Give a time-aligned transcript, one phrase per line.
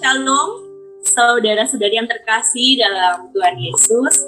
[0.00, 0.64] Shalom,
[1.04, 4.24] saudara-saudari yang terkasih dalam Tuhan Yesus.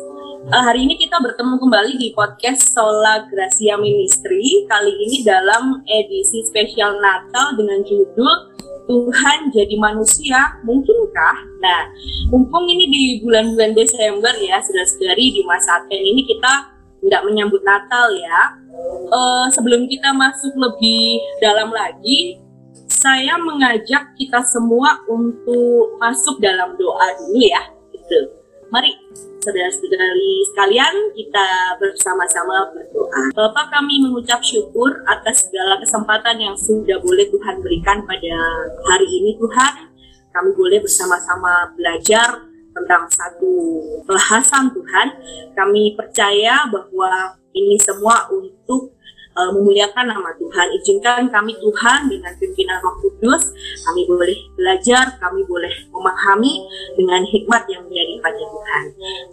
[0.53, 4.69] Uh, hari ini kita bertemu kembali di podcast Sola Gracia Ministry.
[4.69, 8.53] Kali ini dalam edisi spesial Natal dengan judul
[8.85, 11.37] Tuhan jadi manusia, mungkinkah?
[11.64, 11.89] Nah,
[12.29, 16.68] mumpung ini di bulan-bulan Desember ya, saudara-saudari di masa Advent ini kita
[17.00, 18.61] tidak menyambut Natal ya.
[19.09, 22.41] Uh, sebelum kita masuk lebih dalam lagi,
[23.02, 27.62] saya mengajak kita semua untuk masuk dalam doa dulu ya.
[27.91, 28.19] Gitu.
[28.70, 28.95] Mari
[29.42, 31.47] saudara-saudari sekalian kita
[31.83, 33.34] bersama-sama berdoa.
[33.34, 38.34] Bapak kami mengucap syukur atas segala kesempatan yang sudah boleh Tuhan berikan pada
[38.87, 39.91] hari ini Tuhan.
[40.33, 42.39] Kami boleh bersama-sama belajar
[42.73, 43.53] tentang satu
[44.06, 45.09] bahasan Tuhan.
[45.53, 48.97] Kami percaya bahwa ini semua untuk
[49.36, 50.66] uh, memuliakan nama Tuhan.
[50.78, 53.52] Izinkan kami Tuhan dengan pimpinan Roh Kudus,
[53.84, 56.64] kami boleh belajar, kami boleh memahami
[56.97, 58.84] dengan hikmat yang menjadi pada Tuhan.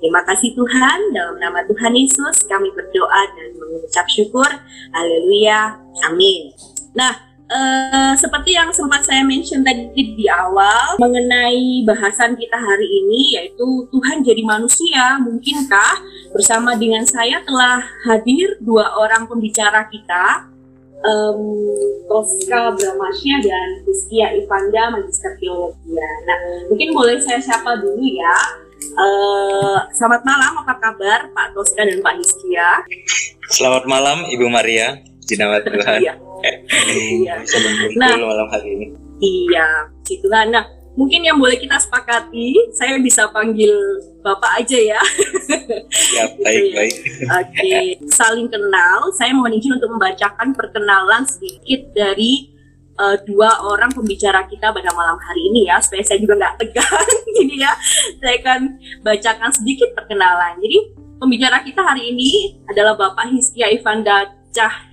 [0.01, 4.49] Terima kasih Tuhan, dalam nama Tuhan Yesus kami berdoa dan mengucap syukur.
[4.95, 5.77] Haleluya.
[6.07, 6.51] Amin.
[6.95, 13.41] Nah, Uh, seperti yang sempat saya mention tadi di awal mengenai bahasan kita hari ini
[13.41, 15.97] yaitu Tuhan jadi manusia mungkinkah
[16.29, 20.45] bersama dengan saya telah hadir dua orang pembicara kita
[21.01, 21.41] um,
[22.05, 25.97] Tosca Bramasya dan Rizkia Ivanda Magister Teologi.
[26.29, 28.37] Nah mungkin boleh saya sapa dulu ya.
[28.93, 32.79] Uh, Selamat malam apa kabar Pak Tosca dan Pak Rizkia
[33.51, 36.13] Selamat malam Ibu Maria Jinawat Tuhan iya
[36.87, 37.35] iya.
[37.97, 38.87] nah, malam hari ini.
[39.19, 40.47] Iya, gitu lah.
[40.47, 40.63] Nah,
[40.95, 43.75] mungkin yang boleh kita sepakati, saya bisa panggil
[44.23, 45.01] Bapak aja ya.
[46.15, 46.95] Ya, baik, baik.
[47.27, 47.71] Oke,
[48.11, 49.11] saling kenal.
[49.15, 52.51] Saya mohon izin untuk membacakan perkenalan sedikit dari
[52.99, 57.07] uh, dua orang pembicara kita pada malam hari ini ya, supaya saya juga nggak tegang.
[57.39, 57.71] Jadi ya,
[58.19, 58.59] saya akan
[59.03, 60.59] bacakan sedikit perkenalan.
[60.63, 60.77] Jadi
[61.19, 64.88] pembicara kita hari ini adalah Bapak Hiskia Ivanda Cah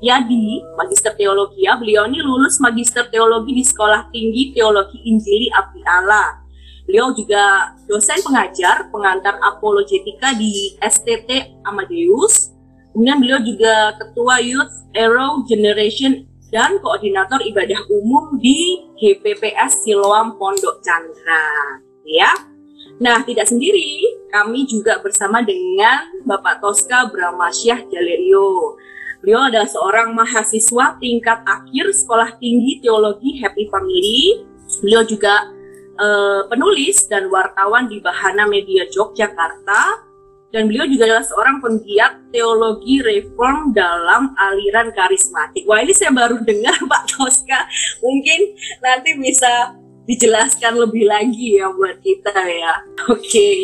[0.00, 1.76] Yadi, Magister Teologi ya.
[1.76, 6.40] Beliau ini lulus Magister Teologi di Sekolah Tinggi Teologi Injili Abdi Allah.
[6.88, 12.56] Beliau juga dosen pengajar, pengantar apologetika di STT Amadeus.
[12.90, 20.82] Kemudian beliau juga ketua Youth Arrow Generation dan koordinator ibadah umum di GPPS Siloam Pondok
[20.82, 21.44] Chandra.
[22.08, 22.32] Ya.
[23.00, 28.76] Nah, tidak sendiri, kami juga bersama dengan Bapak Tosca Brahmasyah Jalerio.
[29.20, 34.48] Beliau adalah seorang mahasiswa tingkat akhir Sekolah Tinggi Teologi Happy Family.
[34.80, 35.44] Beliau juga
[36.00, 40.08] uh, penulis dan wartawan di Bahana Media Yogyakarta.
[40.50, 45.62] Dan beliau juga adalah seorang penggiat teologi reform dalam aliran karismatik.
[45.62, 47.70] Wah ini saya baru dengar Pak Tosca.
[48.02, 49.78] Mungkin nanti bisa
[50.10, 52.74] dijelaskan lebih lagi ya buat kita ya.
[53.14, 53.60] Oke, okay.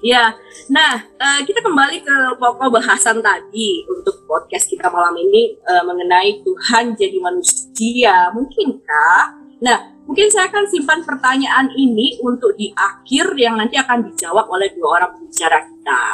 [0.00, 0.32] ya.
[0.72, 6.40] Nah, uh, kita kembali ke pokok bahasan tadi untuk podcast kita malam ini uh, mengenai
[6.40, 8.32] Tuhan jadi manusia.
[8.32, 9.20] Mungkinkah?
[9.60, 14.72] Nah, mungkin saya akan simpan pertanyaan ini untuk di akhir yang nanti akan dijawab oleh
[14.72, 16.04] dua orang pembicara kita.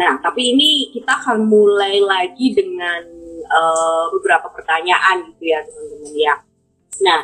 [0.00, 3.04] Nah, tapi ini kita akan mulai lagi dengan
[3.44, 6.34] uh, beberapa pertanyaan gitu ya teman-teman ya.
[6.98, 7.20] Nah,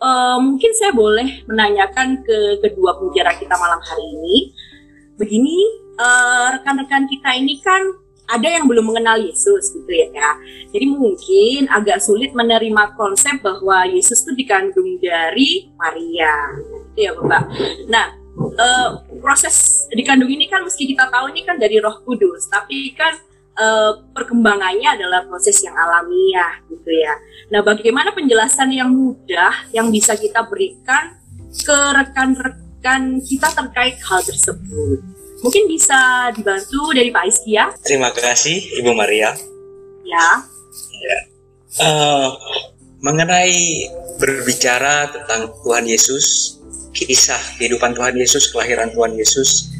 [0.00, 4.36] uh, mungkin saya boleh menanyakan ke kedua pembicara kita malam hari ini.
[5.18, 5.58] Begini,
[5.98, 7.82] eh, rekan-rekan kita ini kan
[8.28, 10.06] ada yang belum mengenal Yesus gitu ya.
[10.14, 10.30] ya.
[10.70, 16.54] Jadi mungkin agak sulit menerima konsep bahwa Yesus itu dikandung dari Maria.
[16.94, 17.42] Gitu ya, Bapak.
[17.90, 18.88] Nah, uh,
[19.18, 23.16] proses dikandung ini kan meski kita tahu ini kan dari Roh Kudus, tapi kan
[23.58, 27.14] uh, perkembangannya adalah proses yang alamiah gitu ya.
[27.52, 31.18] Nah, bagaimana penjelasan yang mudah yang bisa kita berikan
[31.52, 35.02] ke rekan-rekan kita terkait hal tersebut?
[35.38, 37.70] Mungkin bisa dibantu dari Pak Iskia.
[37.82, 39.30] Terima kasih Ibu Maria.
[40.02, 40.28] Ya.
[40.98, 41.18] ya.
[41.78, 42.34] Uh,
[42.98, 43.86] mengenai
[44.18, 46.58] berbicara tentang Tuhan Yesus,
[46.90, 49.77] kisah kehidupan Tuhan Yesus, kelahiran Tuhan Yesus,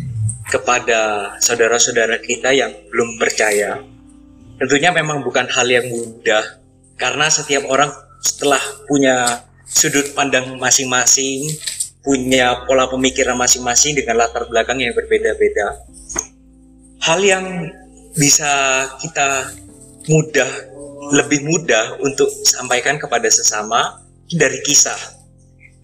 [0.48, 3.84] kepada saudara-saudara kita yang belum percaya.
[4.58, 6.58] Tentunya memang bukan hal yang mudah
[6.98, 8.58] karena setiap orang setelah
[8.88, 11.46] punya sudut pandang masing-masing,
[12.02, 15.84] punya pola pemikiran masing-masing dengan latar belakang yang berbeda-beda.
[17.04, 17.70] Hal yang
[18.16, 18.50] bisa
[18.98, 19.54] kita
[20.10, 20.50] mudah,
[21.14, 24.02] lebih mudah untuk sampaikan kepada sesama
[24.32, 24.98] dari kisah.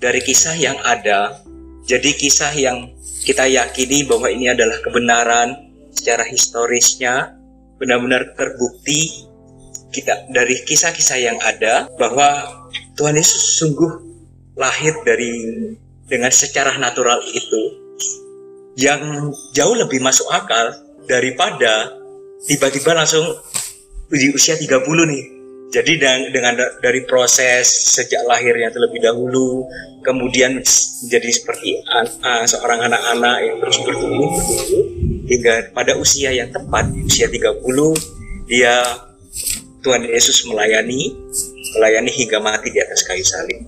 [0.00, 1.38] Dari kisah yang ada,
[1.86, 2.90] jadi kisah yang
[3.24, 7.32] kita yakini bahwa ini adalah kebenaran secara historisnya
[7.80, 9.26] benar-benar terbukti
[9.90, 12.44] kita dari kisah-kisah yang ada bahwa
[12.94, 13.92] Tuhan Yesus sungguh
[14.54, 15.32] lahir dari
[16.04, 17.62] dengan secara natural itu
[18.76, 20.74] yang jauh lebih masuk akal
[21.06, 21.94] daripada
[22.44, 23.24] tiba-tiba langsung
[24.10, 25.24] di usia 30 nih.
[25.74, 29.66] Jadi dengan, dengan dari proses sejak lahirnya terlebih dahulu,
[30.06, 34.30] kemudian menjadi seperti uh, seorang anak-anak yang terus bertumbuh,
[35.26, 37.58] hingga pada usia yang tepat, usia 30,
[38.46, 38.86] dia
[39.82, 41.10] Tuhan Yesus melayani,
[41.74, 43.66] melayani hingga mati di atas kayu salib.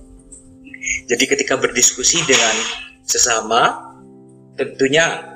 [1.11, 2.55] Jadi ketika berdiskusi dengan
[3.03, 3.83] sesama,
[4.55, 5.27] tentunya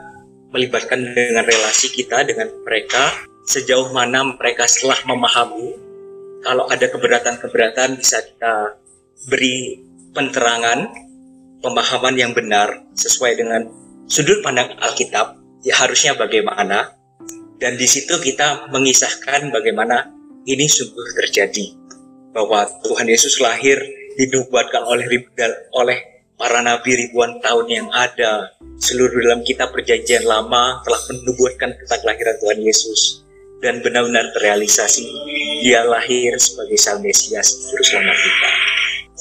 [0.55, 3.11] melibatkan dengan relasi kita dengan mereka,
[3.43, 5.90] sejauh mana mereka setelah memahami
[6.41, 8.77] kalau ada keberatan-keberatan bisa kita
[9.29, 9.77] beri
[10.11, 10.89] penerangan,
[11.61, 13.61] pemahaman yang benar sesuai dengan
[14.09, 16.97] sudut pandang Alkitab, ya harusnya bagaimana.
[17.61, 20.09] Dan di situ kita mengisahkan bagaimana
[20.49, 21.77] ini sungguh terjadi.
[22.33, 23.77] Bahwa Tuhan Yesus lahir
[24.17, 25.05] dinubuatkan oleh
[25.77, 25.97] oleh
[26.41, 28.57] para nabi ribuan tahun yang ada.
[28.81, 33.29] Seluruh dalam kitab perjanjian lama telah menubuatkan tentang kelahiran Tuhan Yesus
[33.61, 35.05] dan benar-benar terrealisasi
[35.61, 38.49] dia lahir sebagai sang Mesias juru selamat kita.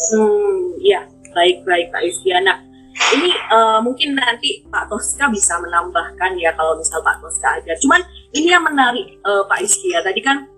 [0.01, 1.01] Hmm, ya
[1.37, 2.65] baik baik Pak Istiana.
[3.11, 7.73] Ini uh, mungkin nanti Pak Toska bisa menambahkan ya kalau misal Pak Toska ada.
[7.85, 8.01] Cuman
[8.33, 10.49] ini yang menarik uh, Pak Iskia tadi kan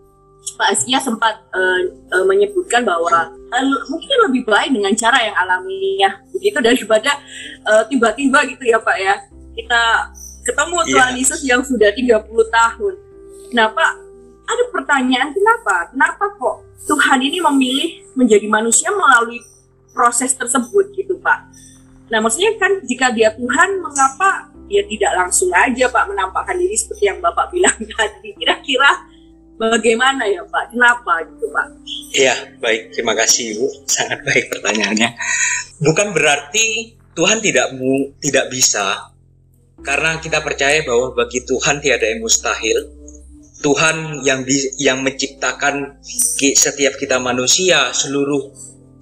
[0.58, 1.80] Pak Iskia sempat uh,
[2.14, 7.18] uh, menyebutkan bahwa uh, mungkin lebih baik dengan cara yang alamiah begitu daripada
[7.86, 9.14] tiba-tiba uh, gitu ya Pak ya
[9.54, 9.82] kita
[10.42, 11.18] ketemu Tuhan yeah.
[11.22, 12.94] Yesus yang sudah 30 tahun
[13.52, 14.00] Kenapa?
[14.48, 15.92] Ada pertanyaan kenapa?
[15.92, 19.44] Kenapa kok Tuhan ini memilih menjadi manusia melalui
[19.92, 21.52] proses tersebut gitu Pak?
[22.08, 27.12] Nah maksudnya kan jika dia Tuhan, mengapa dia tidak langsung aja Pak menampakkan diri seperti
[27.12, 28.32] yang Bapak bilang tadi?
[28.40, 29.04] Kira-kira
[29.60, 30.72] bagaimana ya Pak?
[30.72, 31.66] Kenapa gitu Pak?
[32.16, 33.66] Iya baik, terima kasih Ibu.
[33.84, 35.12] Sangat baik pertanyaannya.
[35.84, 37.76] Bukan berarti Tuhan tidak
[38.24, 39.12] tidak bisa
[39.84, 43.01] karena kita percaya bahwa bagi Tuhan tiada yang mustahil
[43.62, 46.02] Tuhan yang di, yang menciptakan
[46.36, 48.50] setiap kita manusia, seluruh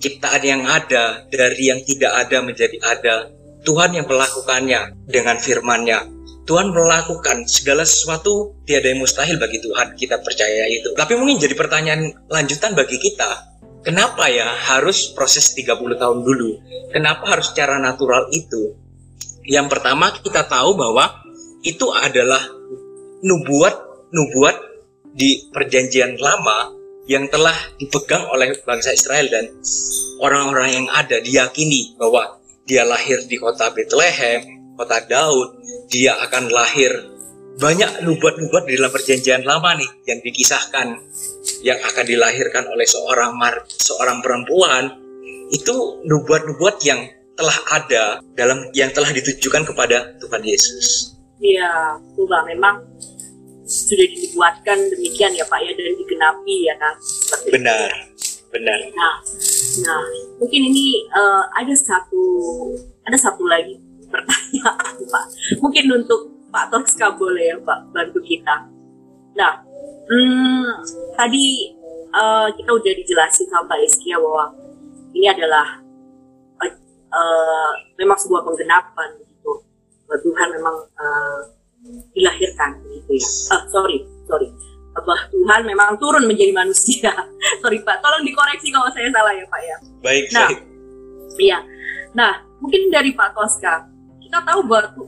[0.01, 3.17] ciptaan yang ada dari yang tidak ada menjadi ada.
[3.61, 6.09] Tuhan yang melakukannya dengan firman-Nya.
[6.49, 9.97] Tuhan melakukan segala sesuatu tiada yang mustahil bagi Tuhan.
[9.97, 10.97] Kita percaya itu.
[10.97, 13.53] Tapi mungkin jadi pertanyaan lanjutan bagi kita.
[13.81, 16.51] Kenapa ya harus proses 30 tahun dulu?
[16.93, 18.77] Kenapa harus secara natural itu?
[19.45, 21.21] Yang pertama kita tahu bahwa
[21.65, 22.41] itu adalah
[23.25, 24.57] nubuat nubuat
[25.11, 26.71] di perjanjian lama
[27.11, 29.51] yang telah dipegang oleh bangsa Israel dan
[30.23, 35.59] orang-orang yang ada diyakini bahwa dia lahir di kota Bethlehem, kota Daud,
[35.91, 36.93] dia akan lahir.
[37.59, 40.97] Banyak nubuat-nubuat di dalam perjanjian lama nih yang dikisahkan
[41.67, 44.97] yang akan dilahirkan oleh seorang mar seorang perempuan.
[45.51, 48.05] Itu nubuat-nubuat yang telah ada
[48.39, 51.19] dalam yang telah ditujukan kepada Tuhan Yesus.
[51.43, 52.81] Iya, Tuhan memang
[53.71, 56.95] sudah dibuatkan demikian ya Pak ya dan digenapi ya kan
[57.55, 57.91] benar
[58.51, 58.79] benar.
[58.99, 59.15] Nah
[59.87, 60.03] nah
[60.43, 62.23] mungkin ini uh, ada satu
[63.07, 63.79] ada satu lagi
[64.11, 65.25] pertanyaan Pak.
[65.63, 68.67] Mungkin untuk Pak Toska boleh ya Pak bantu kita.
[69.39, 69.63] Nah
[70.11, 70.67] hmm,
[71.15, 71.71] tadi
[72.11, 74.51] uh, kita udah dijelasin sama Pak Iskia bahwa
[75.15, 75.79] ini adalah
[76.59, 76.73] uh,
[77.15, 77.73] uh,
[78.03, 79.63] memang sebuah penggenapan gitu.
[80.11, 81.60] Tuhan memang uh,
[82.15, 83.29] dilahirkan gitu ya.
[83.55, 84.49] Uh, sorry, sorry.
[84.91, 87.13] Bahwa Tuhan memang turun menjadi manusia.
[87.63, 89.77] sorry Pak, tolong dikoreksi kalau saya salah ya Pak ya.
[90.03, 90.61] Baik, nah, baik.
[91.41, 91.59] Iya.
[92.13, 93.87] Nah, mungkin dari Pak Toska,
[94.19, 95.07] kita tahu bahwa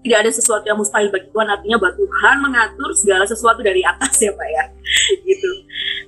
[0.00, 4.20] tidak ada sesuatu yang mustahil bagi Tuhan, artinya bahwa Tuhan mengatur segala sesuatu dari atas
[4.20, 4.64] ya Pak ya.
[5.28, 5.50] gitu.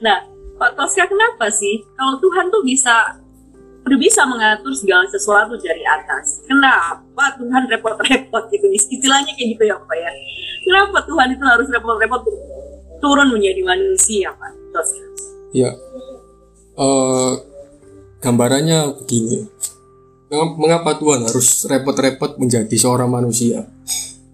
[0.05, 0.25] Nah,
[0.61, 3.22] Pak Toska kenapa sih kalau Tuhan tuh bisa
[3.83, 6.43] udah bisa mengatur segala sesuatu dari atas.
[6.47, 8.67] Kenapa Tuhan repot-repot gitu?
[8.71, 10.11] Istilahnya kayak gitu ya Pak ya.
[10.63, 12.23] Kenapa Tuhan itu harus repot-repot
[13.03, 14.53] turun menjadi manusia Pak?
[14.71, 14.91] Terus.
[15.53, 15.71] Ya,
[16.79, 17.37] uh,
[18.23, 19.51] gambarannya begini.
[20.33, 23.69] Mengapa Tuhan harus repot-repot menjadi seorang manusia?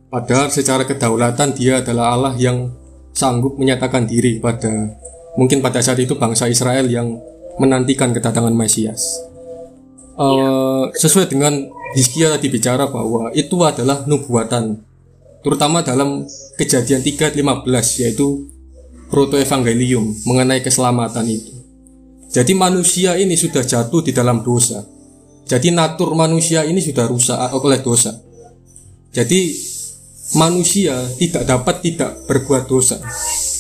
[0.09, 2.71] Padahal secara kedaulatan dia adalah Allah yang
[3.11, 4.95] sanggup menyatakan diri pada
[5.35, 7.19] mungkin pada saat itu bangsa Israel yang
[7.59, 9.28] menantikan kedatangan Mesias
[10.19, 11.55] uh, sesuai dengan
[11.97, 14.85] Hizkia tadi bicara bahwa itu adalah nubuatan
[15.41, 16.27] terutama dalam
[16.59, 18.51] kejadian 3.15 yaitu
[19.09, 21.55] proto evangelium mengenai keselamatan itu.
[22.29, 24.85] Jadi manusia ini sudah jatuh di dalam dosa.
[25.49, 28.13] Jadi natur manusia ini sudah rusak oleh dosa.
[29.09, 29.49] Jadi
[30.37, 33.01] manusia tidak dapat tidak berbuat dosa.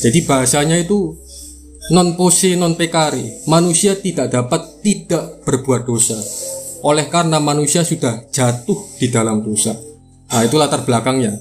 [0.04, 1.16] Jadi bahasanya itu
[1.90, 6.18] non pose non pekari manusia tidak dapat tidak berbuat dosa
[6.83, 9.75] oleh karena manusia sudah jatuh di dalam dosa.
[10.28, 11.35] Nah, itu latar belakangnya.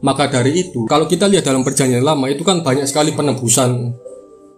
[0.00, 3.92] Maka dari itu, kalau kita lihat dalam perjanjian lama itu kan banyak sekali penebusan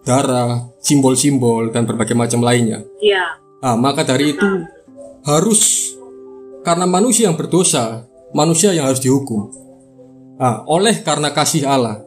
[0.07, 2.79] darah, simbol-simbol dan berbagai macam lainnya.
[3.03, 3.43] Iya.
[3.59, 4.47] Nah, maka dari itu
[5.27, 5.93] harus
[6.63, 9.51] karena manusia yang berdosa, manusia yang harus dihukum.
[10.39, 11.99] Nah, oleh karena kasih Allah,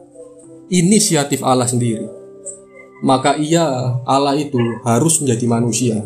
[0.73, 2.09] inisiatif Allah sendiri,
[3.03, 5.97] maka ia Allah itu harus menjadi manusia.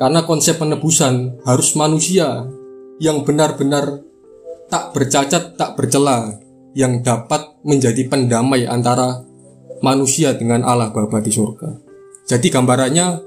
[0.00, 2.48] Karena konsep penebusan harus manusia
[2.98, 4.00] yang benar-benar
[4.72, 6.34] tak bercacat, tak bercela,
[6.74, 9.22] yang dapat menjadi pendamai antara
[9.84, 11.78] manusia dengan Allah Bapa di surga.
[12.26, 13.20] Jadi gambarannya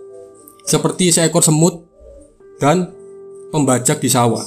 [0.67, 1.85] seperti seekor semut
[2.59, 2.91] dan
[3.53, 4.43] pembajak di sawah.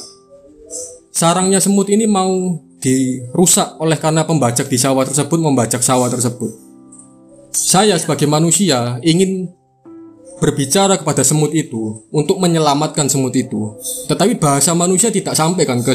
[1.10, 6.69] Sarangnya semut ini mau dirusak oleh karena pembajak di sawah tersebut membajak sawah tersebut.
[7.50, 9.50] Saya sebagai manusia ingin
[10.40, 13.76] berbicara kepada semut itu untuk menyelamatkan semut itu.
[14.08, 15.92] Tetapi bahasa manusia tidak sampai kan ke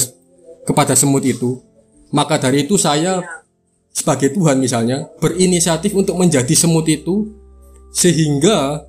[0.67, 1.59] kepada semut itu.
[2.13, 3.25] Maka dari itu saya
[3.95, 7.31] sebagai Tuhan misalnya berinisiatif untuk menjadi semut itu
[7.95, 8.83] sehingga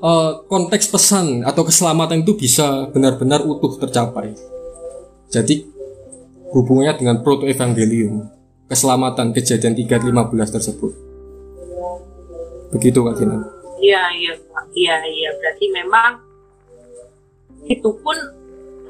[0.00, 4.32] uh, konteks pesan atau keselamatan itu bisa benar-benar utuh tercapai.
[5.26, 5.66] Jadi
[6.54, 8.30] hubungannya dengan proto evangelium,
[8.66, 10.92] keselamatan kejadian 315 tersebut.
[12.74, 13.40] Begitu Kak Kinan.
[13.78, 14.32] Iya, iya,
[14.74, 15.30] iya, iya.
[15.38, 16.26] Berarti memang
[17.66, 18.16] itu pun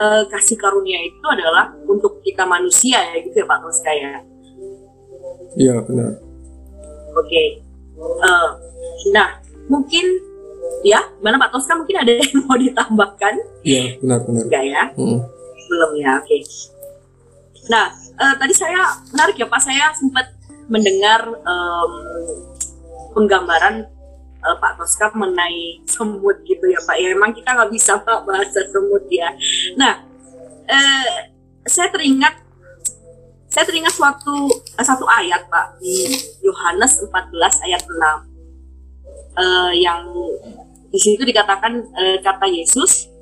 [0.01, 4.13] uh, kasih karunia itu adalah untuk kita manusia ya gitu ya Pak Toska ya.
[5.57, 6.11] Iya benar.
[7.17, 7.29] Oke.
[7.29, 7.49] Okay.
[7.97, 8.49] Uh, eh,
[9.17, 9.41] nah
[9.73, 10.05] mungkin
[10.85, 13.35] ya mana Pak Toska mungkin ada yang mau ditambahkan?
[13.65, 14.43] Iya benar benar.
[14.49, 14.83] Enggak ya?
[14.97, 15.19] Hmm.
[15.69, 16.13] Belum ya.
[16.21, 16.29] Oke.
[16.29, 16.41] Okay.
[17.73, 20.33] Nah uh, tadi saya menarik ya Pak saya sempat
[20.67, 21.93] mendengar um,
[23.15, 23.87] penggambaran
[24.43, 26.97] uh, Pak Toska mengenai semut gitu ya Pak.
[26.99, 29.31] Ya memang kita nggak bisa Pak bahasa semut ya.
[29.79, 30.05] Nah,
[30.69, 31.15] uh,
[31.67, 32.47] saya teringat
[33.51, 36.13] saya teringat suatu uh, satu ayat Pak di
[36.45, 38.37] Yohanes 14 ayat 6
[39.37, 40.03] uh, yang
[40.91, 43.13] di situ dikatakan uh, kata Yesus,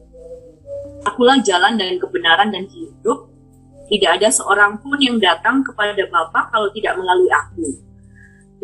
[1.04, 3.33] Akulah jalan dan kebenaran dan hidup.
[3.84, 7.68] Tidak ada seorang pun yang datang kepada Bapa kalau tidak melalui aku.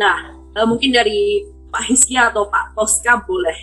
[0.01, 3.59] Nah, uh, mungkin dari Pak Hiskia atau Pak Toska boleh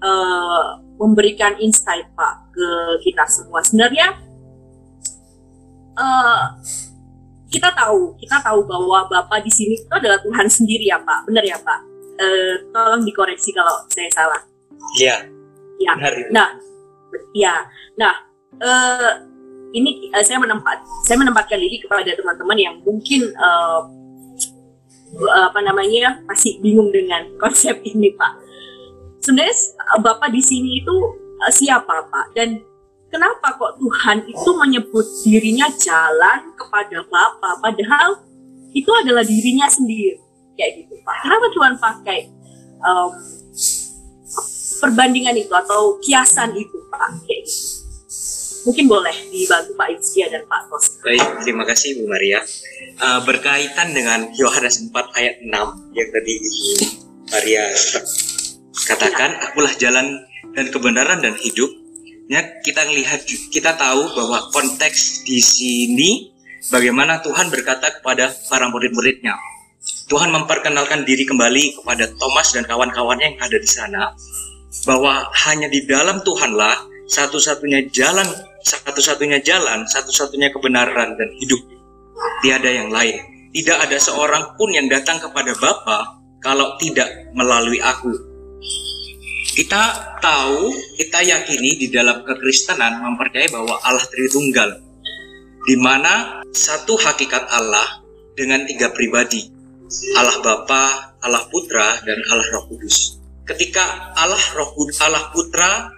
[0.00, 2.68] uh, memberikan insight Pak ke
[3.04, 3.60] kita semua.
[3.60, 4.16] Sebenarnya
[6.00, 6.44] uh,
[7.50, 11.44] kita tahu, kita tahu bahwa Bapak di sini itu adalah Tuhan sendiri ya Pak, benar
[11.44, 11.80] ya Pak?
[12.20, 14.40] Uh, tolong dikoreksi kalau saya salah.
[15.00, 15.16] Iya.
[15.80, 15.92] Ya.
[16.28, 16.48] Nah,
[17.32, 17.64] ya.
[17.96, 18.14] Nah,
[18.60, 19.12] uh,
[19.70, 23.86] ini uh, saya menempat, saya menempatkan diri kepada teman-teman yang mungkin uh,
[25.50, 28.32] apa namanya masih bingung dengan konsep ini Pak.
[29.20, 29.54] Sebenarnya
[30.00, 30.94] Bapak di sini itu
[31.42, 32.62] uh, siapa Pak dan
[33.10, 38.22] kenapa kok Tuhan itu menyebut dirinya jalan kepada Bapak padahal
[38.70, 40.18] itu adalah dirinya sendiri
[40.54, 41.16] kayak gitu Pak.
[41.26, 42.20] Kenapa Tuhan pakai
[42.86, 43.10] um,
[44.80, 47.79] perbandingan itu atau kiasan itu Pak kayak gitu?
[48.60, 51.00] Mungkin boleh dibantu Pak Izkia dan Pak Tos.
[51.00, 52.44] Baik, terima kasih Bu Maria.
[53.00, 56.34] Uh, berkaitan dengan Yohanes 4 ayat 6 yang tadi
[57.30, 57.64] Maria
[58.84, 59.42] katakan, ya.
[59.48, 60.06] akulah jalan
[60.52, 61.70] dan kebenaran dan hidup.
[62.30, 66.30] Ya, kita lihat kita tahu bahwa konteks di sini
[66.70, 69.34] bagaimana Tuhan berkata kepada para murid-muridnya.
[70.06, 74.02] Tuhan memperkenalkan diri kembali kepada Thomas dan kawan-kawannya yang ada di sana
[74.84, 78.26] bahwa hanya di dalam Tuhanlah satu-satunya jalan,
[78.64, 81.60] satu-satunya jalan, satu-satunya kebenaran dan hidup.
[82.44, 83.16] Tiada yang lain.
[83.50, 88.12] Tidak ada seorang pun yang datang kepada Bapa kalau tidak melalui aku.
[89.50, 94.78] Kita tahu, kita yakini di dalam kekristenan mempercayai bahwa Allah Tritunggal,
[95.66, 98.00] di mana satu hakikat Allah
[98.38, 99.50] dengan tiga pribadi,
[100.14, 103.18] Allah Bapa, Allah Putra, dan Allah Roh Kudus.
[103.42, 104.70] Ketika Allah Roh
[105.02, 105.90] Allah Putra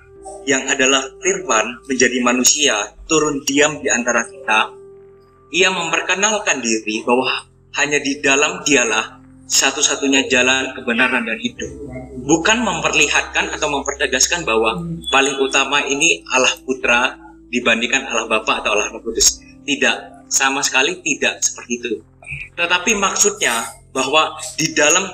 [0.44, 2.74] yang adalah firman menjadi manusia
[3.06, 4.74] turun diam di antara kita,
[5.52, 7.46] ia memperkenalkan diri bahwa
[7.78, 11.70] hanya di dalam dialah satu-satunya jalan kebenaran dan hidup.
[12.24, 14.80] Bukan memperlihatkan atau mempertegaskan bahwa
[15.12, 17.20] paling utama ini Allah Putra
[17.52, 19.44] dibandingkan Allah Bapa atau Allah Roh Kudus.
[19.62, 21.92] Tidak, sama sekali tidak seperti itu.
[22.56, 25.04] Tetapi maksudnya bahwa di dalam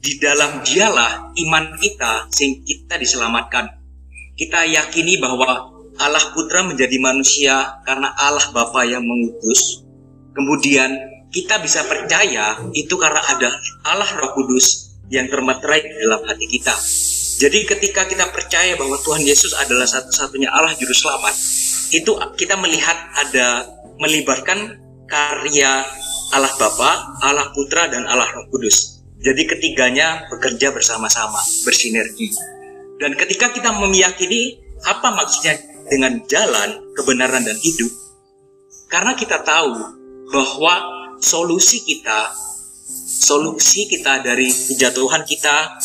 [0.00, 3.77] di dalam dialah iman kita sehingga kita diselamatkan
[4.38, 9.82] kita yakini bahwa Allah Putra menjadi manusia karena Allah Bapa yang mengutus.
[10.30, 10.94] Kemudian
[11.34, 13.50] kita bisa percaya itu karena ada
[13.82, 16.70] Allah Roh Kudus yang termaterai di dalam hati kita.
[17.38, 21.34] Jadi ketika kita percaya bahwa Tuhan Yesus adalah satu-satunya Allah juru selamat,
[21.90, 23.66] itu kita melihat ada
[23.98, 24.78] melibatkan
[25.10, 25.82] karya
[26.30, 29.02] Allah Bapa, Allah Putra dan Allah Roh Kudus.
[29.18, 32.57] Jadi ketiganya bekerja bersama-sama, bersinergi.
[32.98, 35.54] Dan ketika kita meyakini apa maksudnya
[35.86, 37.90] dengan jalan, kebenaran dan hidup,
[38.90, 39.72] karena kita tahu
[40.28, 40.74] bahwa
[41.22, 42.34] solusi kita,
[43.06, 45.78] solusi kita dari kejatuhan kita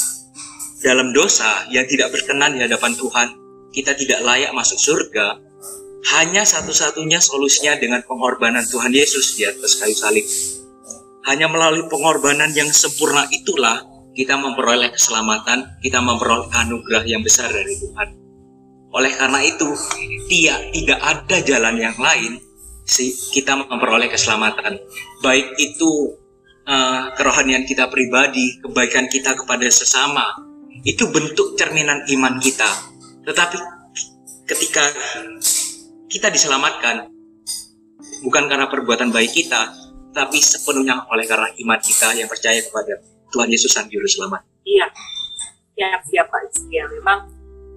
[0.84, 3.27] dalam dosa yang tidak berkenan di hadapan Tuhan,
[3.72, 5.39] kita tidak layak masuk surga,
[6.17, 10.25] hanya satu-satunya solusinya dengan pengorbanan Tuhan Yesus di atas kayu salib.
[11.24, 13.79] Hanya melalui pengorbanan yang sempurna itulah
[14.13, 18.10] kita memperoleh keselamatan, kita memperoleh anugerah yang besar dari Tuhan.
[18.93, 19.74] Oleh karena itu,
[20.29, 22.38] tidak tidak ada jalan yang lain
[22.84, 24.77] sih kita memperoleh keselamatan.
[25.24, 26.20] Baik itu
[26.67, 30.36] uh, kerohanian kita pribadi, kebaikan kita kepada sesama,
[30.84, 32.70] itu bentuk cerminan iman kita.
[33.24, 33.58] Tetapi
[34.46, 34.84] ketika
[36.12, 37.10] kita diselamatkan
[38.22, 39.74] bukan karena perbuatan baik kita,
[40.13, 44.46] tapi sepenuhnya oleh karena iman kita yang percaya kepada Tuhan Yesus Sang Juru Selamat.
[44.63, 44.86] Iya,
[45.74, 46.38] ya siapa
[46.70, 47.25] ya memang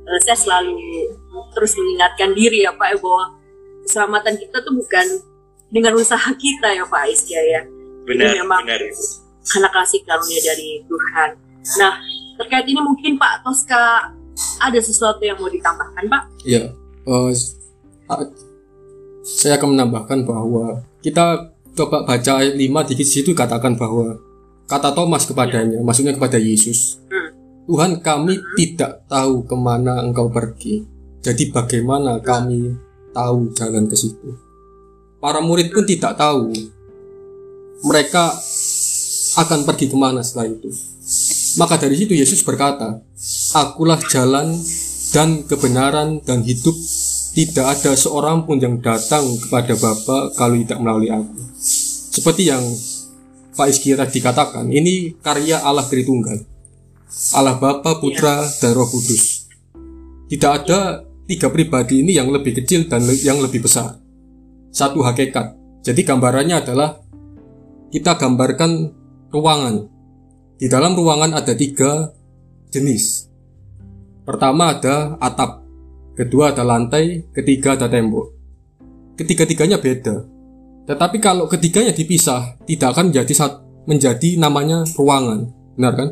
[0.04, 0.76] uh, saya selalu
[1.56, 3.24] terus mengingatkan diri ya Pak ya, bahwa
[3.82, 5.06] keselamatan kita tuh bukan
[5.72, 7.62] dengan usaha kita ya Pak Isya ya.
[8.06, 8.80] Benar, Ini memang benar.
[9.46, 11.30] karena kasih karunia dari Tuhan.
[11.82, 11.92] Nah,
[12.38, 14.14] terkait ini mungkin Pak Toska
[14.62, 16.22] ada sesuatu yang mau ditambahkan Pak?
[16.46, 16.70] Ya,
[17.02, 17.32] eh,
[18.06, 18.30] a-
[19.26, 24.14] saya akan menambahkan bahwa kita coba baca ayat 5 di situ katakan bahwa
[24.66, 27.30] kata Thomas kepadanya, maksudnya kepada Yesus, Hmm.
[27.66, 30.86] Tuhan kami tidak tahu ke mana engkau pergi.
[31.18, 32.70] Jadi bagaimana kami
[33.10, 34.38] tahu jalan ke situ?
[35.18, 36.54] Para murid pun tidak tahu
[37.82, 38.30] mereka
[39.36, 40.70] akan pergi ke mana setelah itu.
[41.58, 43.02] Maka dari situ Yesus berkata,
[43.56, 44.54] Akulah jalan
[45.10, 46.76] dan kebenaran dan hidup.
[47.36, 51.36] Tidak ada seorang pun yang datang kepada Bapa kalau tidak melalui aku.
[52.16, 52.64] Seperti yang
[53.56, 56.44] Pak Iskira dikatakan, ini karya Allah Tritunggal.
[57.32, 59.48] Allah Bapa, Putra, dan Roh Kudus.
[60.28, 63.96] Tidak ada tiga pribadi ini yang lebih kecil dan le- yang lebih besar.
[64.68, 65.56] Satu hakikat.
[65.80, 67.00] Jadi gambarannya adalah
[67.88, 68.92] kita gambarkan
[69.32, 69.88] ruangan.
[70.60, 72.12] Di dalam ruangan ada tiga
[72.68, 73.30] jenis.
[74.26, 75.62] Pertama ada atap,
[76.18, 78.34] kedua ada lantai, ketiga ada tembok.
[79.16, 80.35] Ketiga-tiganya beda.
[80.86, 85.50] Tetapi kalau ketiganya dipisah, tidak akan menjadi sat- menjadi namanya ruangan.
[85.74, 86.08] Benar kan?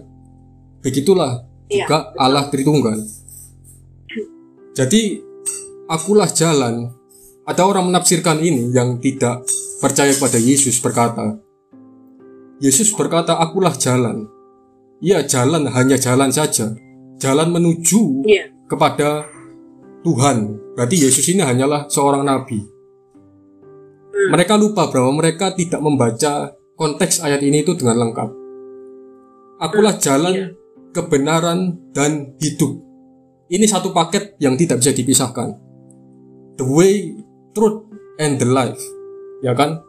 [0.83, 2.99] Begitulah Iya, juga Allah Tritunggal.
[4.75, 5.23] Jadi
[5.87, 6.91] akulah jalan.
[7.45, 9.45] Ada orang menafsirkan ini yang tidak
[9.79, 11.37] percaya pada Yesus berkata,
[12.59, 14.25] Yesus berkata, akulah jalan.
[15.05, 16.73] Ya jalan hanya jalan saja.
[17.21, 18.49] Jalan menuju Iya.
[18.65, 19.29] kepada
[20.01, 20.57] Tuhan.
[20.73, 22.65] Berarti Yesus ini hanyalah seorang nabi.
[24.15, 24.31] Hmm.
[24.31, 28.31] Mereka lupa bahwa mereka tidak membaca konteks ayat ini itu dengan lengkap.
[29.59, 30.49] Akulah jalan, iya.
[30.95, 32.79] kebenaran, dan hidup.
[33.51, 35.49] Ini satu paket yang tidak bisa dipisahkan.
[36.59, 37.15] The way,
[37.55, 37.91] truth,
[38.23, 38.79] and the life.
[39.43, 39.83] Ya kan?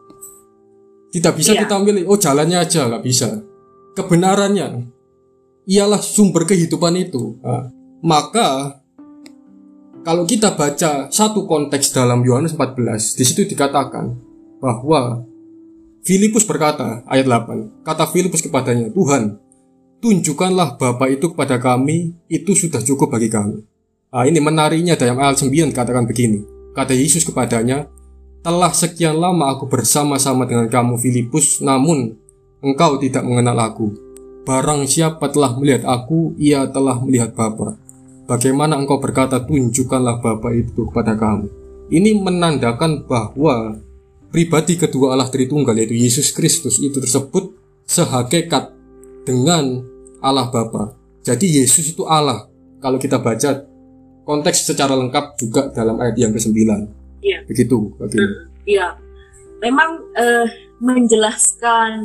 [1.14, 1.66] Tidak bisa Iya.
[1.66, 3.30] kita milih, oh jalannya aja, nggak bisa.
[3.94, 4.90] Kebenarannya,
[5.70, 7.38] ialah sumber kehidupan itu.
[7.42, 7.70] Nah,
[8.02, 8.80] maka,
[10.06, 14.14] kalau kita baca satu konteks dalam Yohanes 14, di situ dikatakan
[14.62, 15.26] bahwa
[16.06, 19.34] Filipus berkata, ayat 8, kata Filipus kepadanya, Tuhan,
[19.98, 23.66] tunjukkanlah Bapa itu kepada kami, itu sudah cukup bagi kami.
[24.14, 26.46] Nah, ini menariknya dalam ayat 9 katakan begini.
[26.70, 27.90] Kata Yesus kepadanya,
[28.46, 32.14] telah sekian lama aku bersama-sama dengan kamu Filipus, namun
[32.62, 33.90] engkau tidak mengenal aku.
[34.46, 37.74] Barang siapa telah melihat aku, ia telah melihat Bapa.
[38.26, 41.46] Bagaimana engkau berkata, tunjukkanlah Bapa itu kepada kami.
[41.86, 43.78] Ini menandakan bahwa
[44.34, 47.54] pribadi kedua Allah Tritunggal yaitu Yesus Kristus itu tersebut
[47.86, 48.74] sehakikat
[49.22, 49.86] dengan
[50.18, 50.98] Allah Bapa.
[51.22, 52.50] Jadi Yesus itu Allah.
[52.82, 53.62] Kalau kita baca
[54.26, 56.58] konteks secara lengkap juga dalam ayat yang ke-9.
[57.22, 57.46] Iya.
[57.46, 58.50] Begitu baginya.
[58.66, 58.86] Iya,
[59.62, 60.46] memang eh,
[60.82, 62.02] menjelaskan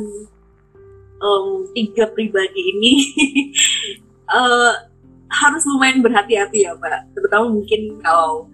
[1.18, 2.92] em, tiga pribadi ini
[4.38, 4.72] eh,
[5.32, 7.16] harus lumayan berhati-hati ya Pak.
[7.16, 8.52] Terutama mungkin kalau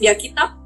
[0.00, 0.56] ya kita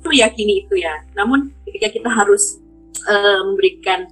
[0.00, 1.04] tuh yakini itu ya.
[1.12, 2.60] Namun ketika kita harus
[3.04, 4.08] eh, memberikan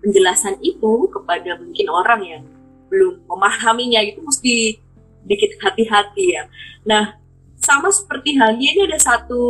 [0.00, 2.42] penjelasan itu kepada mungkin orang yang
[2.88, 4.80] belum memahaminya itu mesti
[5.28, 6.48] dikit hati-hati ya.
[6.88, 7.20] Nah,
[7.60, 9.42] sama seperti halnya ini ada satu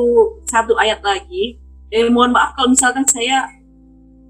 [0.50, 1.56] satu ayat lagi.
[1.90, 3.46] Eh, mohon maaf kalau misalkan saya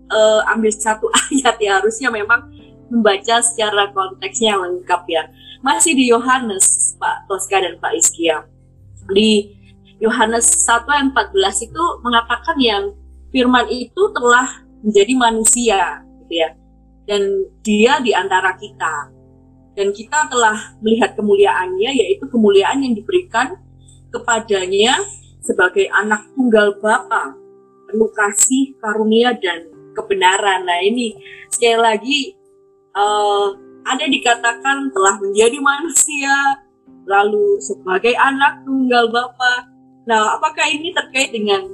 [0.09, 2.53] eh, ambil satu ayat ya harusnya memang
[2.91, 5.25] membaca secara konteksnya lengkap ya.
[5.61, 8.49] Masih di Yohanes, Pak Toska dan Pak Iskia.
[9.13, 9.53] Di
[10.01, 12.97] Yohanes 1 ayat 14 itu mengatakan yang
[13.29, 15.81] firman itu telah menjadi manusia
[16.25, 16.51] gitu ya.
[17.05, 19.13] Dan dia di antara kita.
[19.77, 23.61] Dan kita telah melihat kemuliaannya yaitu kemuliaan yang diberikan
[24.09, 24.97] kepadanya
[25.45, 27.37] sebagai anak tunggal Bapa,
[27.89, 30.65] penuh kasih, karunia dan kebenaran.
[30.65, 31.21] Nah ini
[31.53, 32.21] sekali lagi
[32.97, 36.61] uh, ada dikatakan telah menjadi manusia,
[37.09, 39.67] lalu sebagai anak tunggal Bapa.
[40.07, 41.67] Nah apakah ini terkait dengan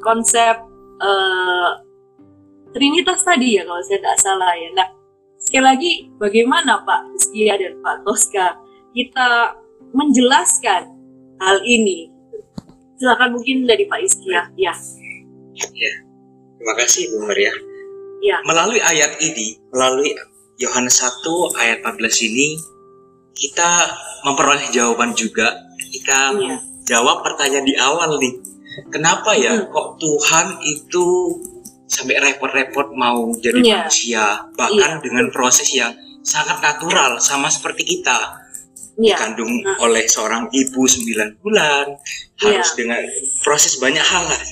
[0.00, 0.56] konsep
[1.00, 1.80] uh,
[2.70, 4.68] Trinitas tadi ya kalau saya tidak salah ya.
[4.78, 4.88] Nah
[5.42, 8.54] sekali lagi bagaimana Pak Iskia dan Pak Toska
[8.94, 9.58] kita
[9.90, 10.86] menjelaskan
[11.42, 12.14] hal ini?
[13.00, 14.54] Silakan mungkin dari Pak Iskia.
[14.54, 14.70] Ya.
[15.58, 15.92] Ya.
[16.60, 17.50] Terima kasih Bu Maria.
[18.20, 18.38] Ya.
[18.44, 20.12] Melalui ayat ini, melalui
[20.60, 21.24] Yohanes 1
[21.56, 22.60] ayat 14 ini,
[23.32, 23.70] kita
[24.28, 26.56] memperoleh jawaban juga ketika ya.
[26.84, 28.36] jawab pertanyaan di awal nih.
[28.92, 29.72] Kenapa ya hmm.
[29.72, 31.06] kok Tuhan itu
[31.90, 33.76] sampai repot-repot mau jadi ya.
[33.82, 35.02] manusia, bahkan ya.
[35.02, 38.36] dengan proses yang sangat natural sama seperti kita.
[39.00, 39.16] Ya.
[39.16, 39.80] Dikandung nah.
[39.80, 41.96] oleh seorang ibu 9 bulan,
[42.36, 42.76] harus ya.
[42.76, 43.00] dengan
[43.40, 44.42] proses banyak hal lah.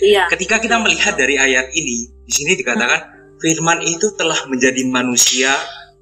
[0.00, 0.32] Iya.
[0.32, 5.52] Ketika kita melihat dari ayat ini, di sini dikatakan firman itu telah menjadi manusia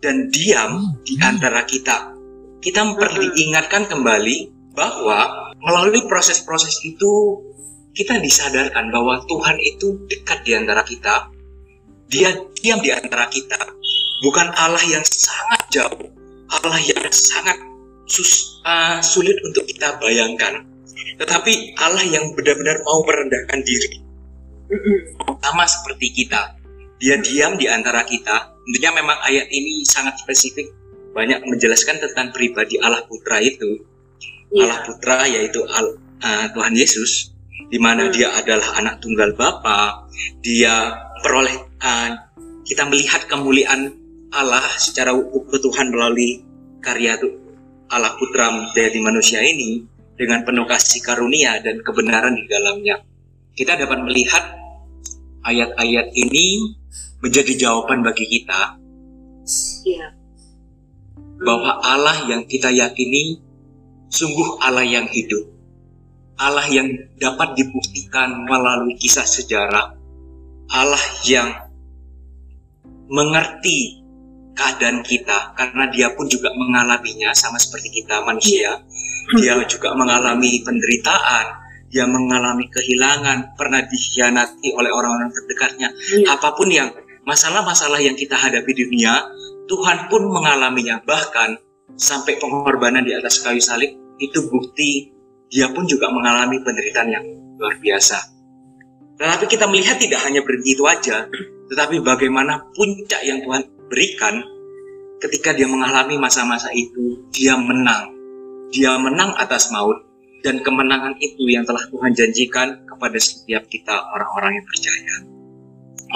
[0.01, 2.13] dan diam di antara kita.
[2.61, 7.41] Kita perlu ingatkan kembali bahwa melalui proses-proses itu
[7.95, 11.31] kita disadarkan bahwa Tuhan itu dekat di antara kita.
[12.09, 13.61] Dia diam di antara kita.
[14.25, 16.09] Bukan Allah yang sangat jauh.
[16.49, 17.59] Allah yang sangat
[18.09, 20.75] sus, uh, sulit untuk kita bayangkan
[21.19, 24.03] tetapi Allah yang benar-benar mau merendahkan diri.
[25.39, 26.59] Sama seperti kita.
[26.99, 28.55] Dia diam di antara kita.
[28.65, 30.73] Tentunya memang ayat ini sangat spesifik.
[31.15, 33.83] Banyak menjelaskan tentang pribadi Allah Putra itu.
[34.51, 34.67] Yeah.
[34.67, 37.35] Allah Putra yaitu Al, uh, Tuhan Yesus.
[37.71, 38.13] Di mana mm.
[38.15, 40.09] dia adalah anak tunggal Bapa.
[40.43, 42.11] Dia peroleh uh,
[42.65, 43.93] kita melihat kemuliaan
[44.35, 45.15] Allah secara
[45.55, 46.43] Tuhan melalui
[46.83, 47.15] karya
[47.93, 49.87] Allah Putra menjadi manusia ini
[50.19, 53.03] dengan penuh kasih karunia dan kebenaran di dalamnya.
[53.55, 54.64] Kita dapat melihat
[55.45, 56.75] ayat-ayat ini
[57.21, 58.81] menjadi jawaban bagi kita.
[59.85, 60.17] Ya.
[61.45, 63.45] bahwa Allah yang kita yakini
[64.09, 65.45] sungguh Allah yang hidup,
[66.41, 66.89] Allah yang
[67.21, 69.93] dapat dibuktikan melalui kisah sejarah,
[70.73, 71.53] Allah yang
[73.13, 74.01] mengerti
[74.55, 78.81] keadaan kita karena dia pun juga mengalaminya sama seperti kita manusia.
[79.41, 81.64] Dia juga mengalami penderitaan
[81.95, 86.35] dia mengalami kehilangan pernah dikhianati oleh orang-orang terdekatnya yeah.
[86.35, 86.91] apa pun yang
[87.23, 89.23] masalah-masalah yang kita hadapi di dunia
[89.71, 91.55] Tuhan pun mengalaminya bahkan
[91.95, 95.15] sampai pengorbanan di atas kayu salib itu bukti
[95.47, 98.19] dia pun juga mengalami penderitaan yang luar biasa
[99.15, 101.31] tetapi kita melihat tidak hanya berhenti itu aja
[101.71, 104.45] tetapi bagaimana puncak yang Tuhan berikan
[105.25, 108.13] ketika dia mengalami masa-masa itu, dia menang.
[108.69, 110.04] Dia menang atas maut
[110.45, 115.15] dan kemenangan itu yang telah Tuhan janjikan kepada setiap kita orang-orang yang percaya.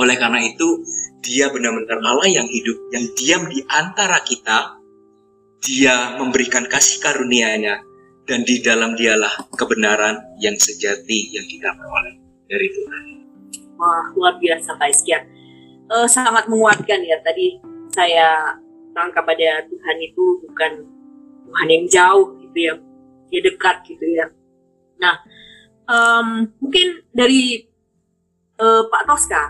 [0.05, 0.85] Oleh karena itu,
[1.25, 4.77] dia benar-benar Allah yang hidup, yang diam di antara kita.
[5.65, 7.83] Dia memberikan kasih karunia-Nya
[8.29, 12.15] dan di dalam dialah kebenaran yang sejati yang kita peroleh
[12.47, 13.03] dari Tuhan.
[13.81, 15.19] Wah, luar biasa Pak Iskia.
[15.89, 17.57] Uh, sangat menguatkan ya tadi
[17.97, 18.61] saya
[18.93, 20.85] tangkap pada Tuhan itu bukan
[21.49, 22.75] Tuhan yang jauh gitu ya,
[23.29, 24.27] dia dekat gitu ya.
[24.99, 25.15] Nah,
[25.89, 27.65] um, mungkin dari
[28.59, 29.43] uh, Pak Toska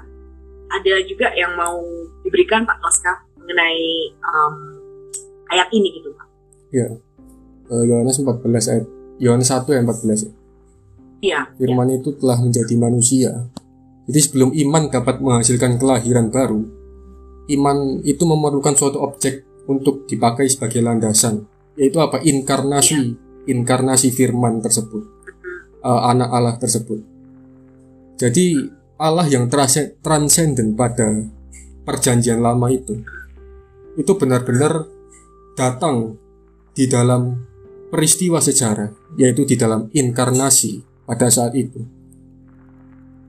[0.69, 1.81] ada juga yang mau
[2.23, 4.57] diberikan Pak Toska mengenai um,
[5.49, 6.29] ayat ini gitu Pak.
[6.69, 6.89] Ya,
[7.73, 8.87] Yohanes 14 ayat
[9.19, 10.33] Yohanes 1 ayat 14 ya.
[11.19, 11.41] Iya.
[11.59, 11.99] Firman ya.
[11.99, 13.51] itu telah menjadi manusia.
[14.09, 16.63] Jadi sebelum iman dapat menghasilkan kelahiran baru,
[17.53, 21.45] iman itu memerlukan suatu objek untuk dipakai sebagai landasan,
[21.77, 22.23] yaitu apa?
[22.25, 23.13] Inkarnasi,
[23.49, 25.09] inkarnasi firman tersebut,
[25.81, 27.01] uh, anak Allah tersebut.
[28.21, 28.69] Jadi
[29.01, 29.49] Allah yang
[30.03, 31.09] transenden pada
[31.89, 33.01] perjanjian lama itu,
[33.97, 34.85] itu benar-benar
[35.57, 36.21] datang
[36.77, 37.41] di dalam
[37.89, 41.81] peristiwa sejarah, yaitu di dalam inkarnasi pada saat itu.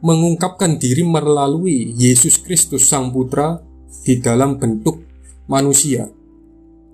[0.03, 3.59] Mengungkapkan diri melalui Yesus Kristus Sang Putra
[4.03, 5.03] di dalam bentuk
[5.47, 6.07] manusia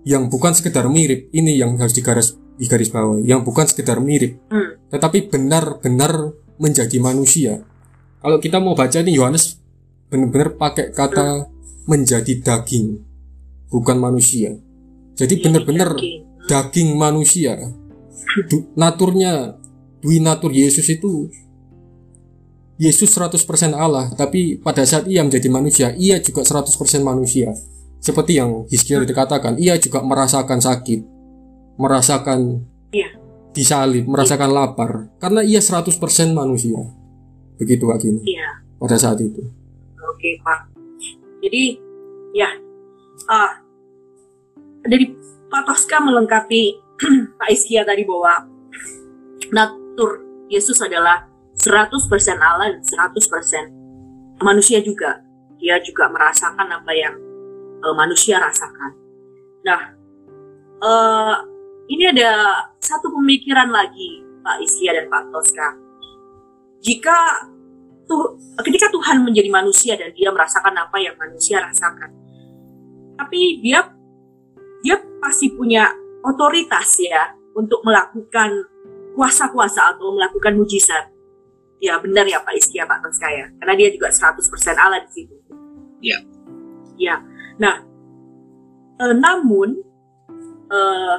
[0.05, 4.89] yang bukan sekedar mirip ini yang harus digaris digaris bawah yang bukan sekedar mirip hmm.
[4.91, 7.63] tetapi benar-benar menjadi manusia
[8.23, 9.59] kalau kita mau baca ini Yohanes
[10.09, 11.47] benar-benar pakai kata hmm.
[11.85, 13.15] menjadi daging
[13.69, 14.55] bukan manusia.
[15.15, 16.23] Jadi benar-benar Oke.
[16.47, 17.59] daging manusia.
[18.47, 19.55] Du- naturnya
[20.03, 21.27] dwi natur Yesus itu
[22.75, 27.55] Yesus 100% Allah, tapi pada saat ia menjadi manusia, ia juga 100% manusia.
[28.03, 31.14] Seperti yang Hizkiel dikatakan, ia juga merasakan sakit,
[31.75, 33.11] merasakan Iya.
[33.51, 36.79] disalib, merasakan lapar, karena ia 100% manusia.
[37.55, 38.63] Begitu Kak Gini, Iya.
[38.79, 39.43] pada saat itu.
[40.05, 40.59] Oke Pak.
[41.43, 41.79] Jadi
[42.35, 42.51] ya
[43.31, 43.59] ah
[44.83, 45.11] dari
[45.47, 46.75] Pak Tosca melengkapi
[47.39, 48.47] Pak Iskia tadi bahwa
[49.51, 50.19] natur
[50.51, 51.95] Yesus adalah 100%
[52.37, 53.71] Allah dan 100%
[54.43, 55.23] manusia juga.
[55.57, 57.15] Dia juga merasakan apa yang
[57.81, 58.91] eh, manusia rasakan.
[59.65, 59.81] Nah,
[60.83, 61.35] eh,
[61.89, 65.69] ini ada satu pemikiran lagi Pak Iskia dan Pak Tosca.
[66.81, 67.17] Jika
[68.05, 72.13] tuh ketika Tuhan menjadi manusia dan dia merasakan apa yang manusia rasakan.
[73.17, 73.81] Tapi dia
[74.85, 75.89] dia pasti punya
[76.21, 78.69] otoritas ya untuk melakukan
[79.17, 81.09] kuasa-kuasa atau melakukan mujizat.
[81.81, 83.45] Ya benar ya Pak Iskia Pak Toska ya.
[83.61, 84.41] Karena dia juga 100%
[84.77, 85.35] Allah di situ.
[86.05, 86.19] Iya.
[86.95, 87.15] Ya.
[87.57, 87.81] Nah,
[89.01, 89.81] eh, namun
[90.69, 91.17] eh,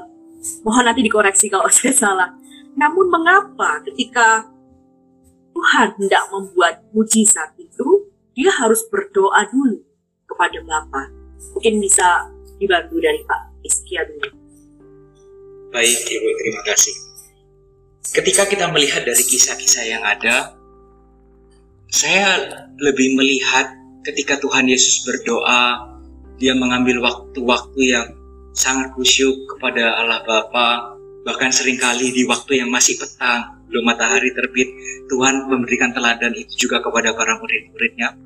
[0.63, 2.31] mohon nanti dikoreksi kalau saya salah.
[2.77, 4.45] Namun mengapa ketika
[5.57, 9.81] Tuhan hendak membuat mujizat itu, dia harus berdoa dulu
[10.29, 11.09] kepada Bapa.
[11.57, 12.29] Mungkin bisa
[12.61, 14.29] dibantu dari Pak Iskia dulu.
[15.73, 16.95] Baik, Ibu, terima kasih.
[18.13, 20.57] Ketika kita melihat dari kisah-kisah yang ada,
[21.89, 22.45] saya
[22.77, 23.73] lebih melihat
[24.05, 25.97] ketika Tuhan Yesus berdoa,
[26.37, 28.07] dia mengambil waktu-waktu yang
[28.57, 30.97] sangat khusyuk kepada Allah Bapa,
[31.29, 34.73] bahkan sering kali di waktu yang masih petang, belum matahari terbit,
[35.13, 38.17] Tuhan memberikan teladan itu juga kepada para murid-muridnya.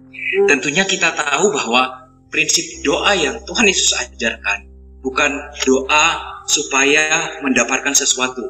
[0.47, 4.71] Tentunya kita tahu bahwa prinsip doa yang Tuhan Yesus ajarkan
[5.03, 5.33] bukan
[5.67, 6.07] doa
[6.47, 8.47] supaya mendapatkan sesuatu,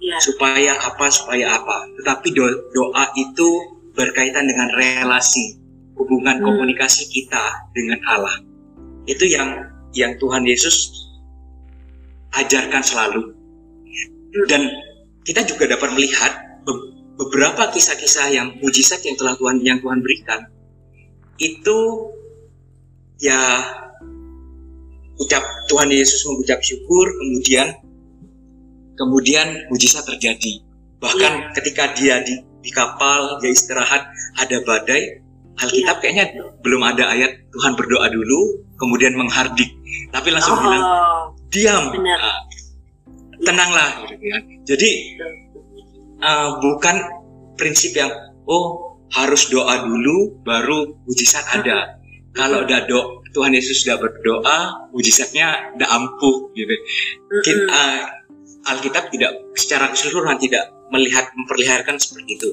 [0.00, 1.84] Ya, supaya apa, supaya apa.
[2.00, 3.48] Tetapi do- doa itu
[3.92, 5.60] berkaitan dengan relasi,
[5.92, 6.46] hubungan Hmm.
[6.48, 8.32] komunikasi kita dengan Allah.
[9.04, 9.60] Itu yang
[9.96, 11.08] yang Tuhan Yesus
[12.34, 13.22] ajarkan selalu.
[14.46, 14.70] Dan
[15.26, 20.40] kita juga dapat melihat be- beberapa kisah-kisah yang mujizat yang telah Tuhan yang Tuhan berikan.
[21.40, 22.10] Itu
[23.18, 23.60] ya
[25.20, 27.76] ucap Tuhan Yesus mengucap syukur kemudian
[28.96, 30.64] kemudian mujizat terjadi.
[31.00, 35.20] Bahkan ketika dia di, di kapal dia istirahat ada badai
[35.60, 36.32] Alkitab kayaknya
[36.64, 39.76] belum ada ayat Tuhan berdoa dulu kemudian menghardik.
[40.08, 41.20] Tapi langsung bilang oh,
[41.52, 41.92] diam.
[41.92, 42.18] Benar.
[42.18, 42.40] Ah,
[43.44, 43.90] tenanglah.
[44.08, 44.90] Gitu kan jadi
[46.24, 46.96] uh, bukan
[47.60, 48.12] prinsip yang
[48.48, 52.00] oh harus doa dulu baru mujizat ada.
[52.30, 56.74] Kalau udah do Tuhan Yesus sudah berdoa mujizatnya udah ampuh gitu.
[57.42, 58.02] Kita, uh,
[58.70, 62.50] Alkitab tidak secara keseluruhan tidak melihat memperlihatkan seperti itu.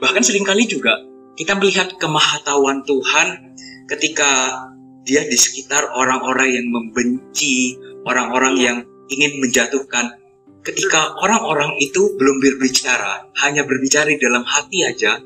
[0.00, 1.00] Bahkan sering kali juga
[1.34, 3.56] kita melihat kemahatauan Tuhan
[3.88, 4.60] ketika
[5.04, 7.76] dia di sekitar orang-orang yang membenci
[8.08, 8.76] orang-orang yang
[9.12, 10.24] ingin menjatuhkan
[10.64, 15.20] ketika orang-orang itu belum berbicara, hanya berbicara dalam hati aja,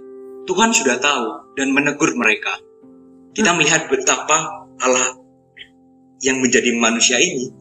[0.50, 2.58] Tuhan sudah tahu dan menegur mereka.
[3.32, 5.14] Kita melihat betapa Allah
[6.26, 7.54] yang menjadi manusia ini,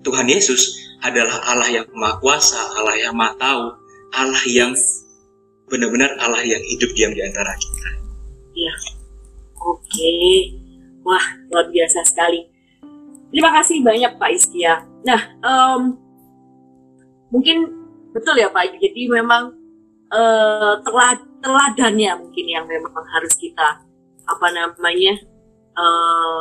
[0.00, 0.72] Tuhan Yesus
[1.04, 3.64] adalah Allah yang maha kuasa, Allah yang maha tahu,
[4.16, 4.72] Allah yang
[5.68, 7.88] benar-benar Allah yang hidup diam di antara kita.
[8.56, 8.74] Iya.
[9.60, 10.12] Oke.
[11.08, 12.44] Wah, luar biasa sekali.
[13.32, 14.84] Terima kasih banyak Pak Iskia.
[15.08, 15.96] Nah, em,
[17.32, 17.72] mungkin
[18.12, 18.76] betul ya Pak.
[18.76, 19.56] Jadi memang
[20.12, 23.80] eh, telad teladannya mungkin yang memang harus kita
[24.28, 25.16] apa namanya
[25.80, 26.38] eh,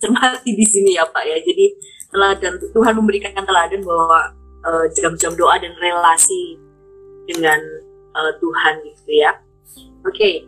[0.00, 1.40] cermati di sini ya Pak ya.
[1.40, 1.66] Jadi
[2.12, 4.20] teladan Tuhan memberikan teladan bahwa
[4.68, 6.60] eh, jam-jam doa dan relasi
[7.24, 7.60] dengan
[8.20, 9.32] eh, Tuhan gitu ya.
[10.04, 10.44] Oke,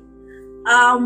[0.63, 1.05] Em,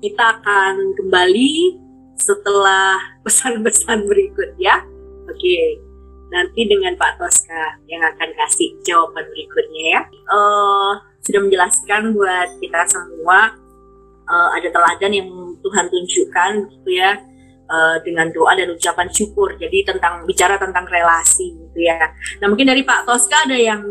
[0.00, 1.80] kita akan kembali
[2.16, 4.82] setelah pesan-pesan berikut ya.
[5.26, 5.58] Oke,
[6.30, 10.00] nanti dengan Pak Toska yang akan kasih jawaban berikutnya ya.
[10.10, 10.92] Eh,
[11.26, 13.54] sudah menjelaskan buat kita semua
[14.26, 15.28] eh, ada teladan yang
[15.62, 17.18] Tuhan tunjukkan gitu ya
[17.66, 19.54] eh, dengan doa dan ucapan syukur.
[19.58, 21.98] Jadi tentang bicara tentang relasi gitu ya.
[22.42, 23.82] Nah mungkin dari Pak Toska ada yang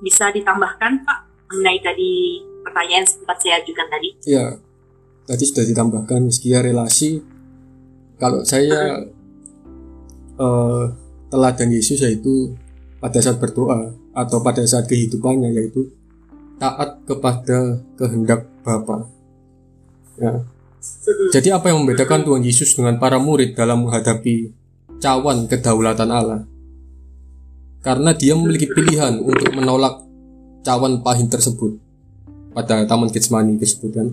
[0.00, 1.18] bisa ditambahkan Pak
[1.50, 4.08] mengenai tadi pertanyaan sempat saya ajukan tadi.
[4.24, 4.54] Ya,
[5.30, 7.22] tadi sudah ditambahkan sekian relasi.
[8.18, 8.98] Kalau saya
[10.34, 10.84] eh,
[11.30, 12.58] teladan Yesus yaitu
[12.98, 15.86] pada saat berdoa atau pada saat kehidupannya yaitu
[16.58, 19.06] taat kepada kehendak Bapa.
[20.20, 20.44] Ya,
[21.32, 24.52] Jadi apa yang membedakan Tuhan Yesus dengan para murid dalam menghadapi
[25.00, 26.44] cawan kedaulatan Allah?
[27.80, 30.04] Karena dia memiliki pilihan untuk menolak
[30.60, 31.80] cawan pahit tersebut
[32.52, 34.12] pada Taman Getsemani tersebut kan.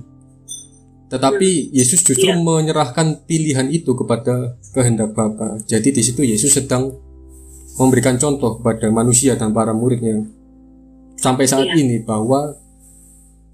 [1.08, 2.44] Tetapi Yesus justru Iya.
[2.44, 5.56] menyerahkan pilihan itu kepada kehendak Bapa.
[5.64, 6.92] Jadi di situ Yesus sedang
[7.80, 10.26] memberikan contoh kepada manusia dan para muridnya
[11.16, 11.80] sampai saat Iya.
[11.80, 12.60] ini bahwa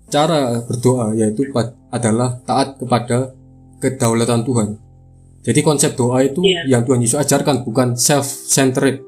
[0.09, 1.45] cara berdoa yaitu
[1.93, 3.37] adalah taat kepada
[3.77, 4.69] kedaulatan Tuhan.
[5.43, 6.65] Jadi konsep doa itu Iya.
[6.79, 9.03] yang Tuhan Yesus ajarkan bukan self-centered,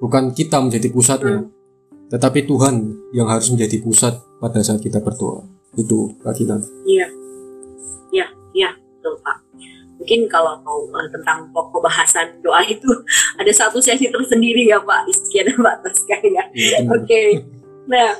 [0.00, 1.44] bukan kita menjadi pusatnya,
[2.08, 2.74] tetapi Tuhan
[3.12, 5.44] yang harus menjadi pusat pada saat kita berdoa.
[5.74, 6.14] Itu.
[6.22, 7.06] Iya, iya,
[8.54, 9.38] iya, betul Pak.
[10.00, 12.88] Mungkin kalau mau eh, tentang pokok bahasan doa itu
[13.40, 16.44] ada satu sesi tersendiri ya Pak, Iskia dan Pak Taska ya.
[16.88, 17.44] Oke,
[17.90, 18.10] nah,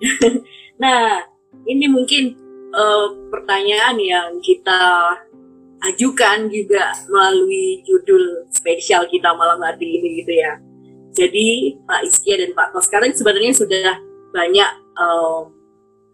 [0.82, 1.26] nah
[1.66, 2.34] ini mungkin
[2.72, 5.12] eh, pertanyaan yang kita
[5.80, 10.52] ajukan juga melalui judul spesial kita malam hari ini gitu ya.
[11.10, 13.98] Jadi Pak Iskia dan Pak Tos sekarang sebenarnya sudah
[14.30, 15.40] banyak eh,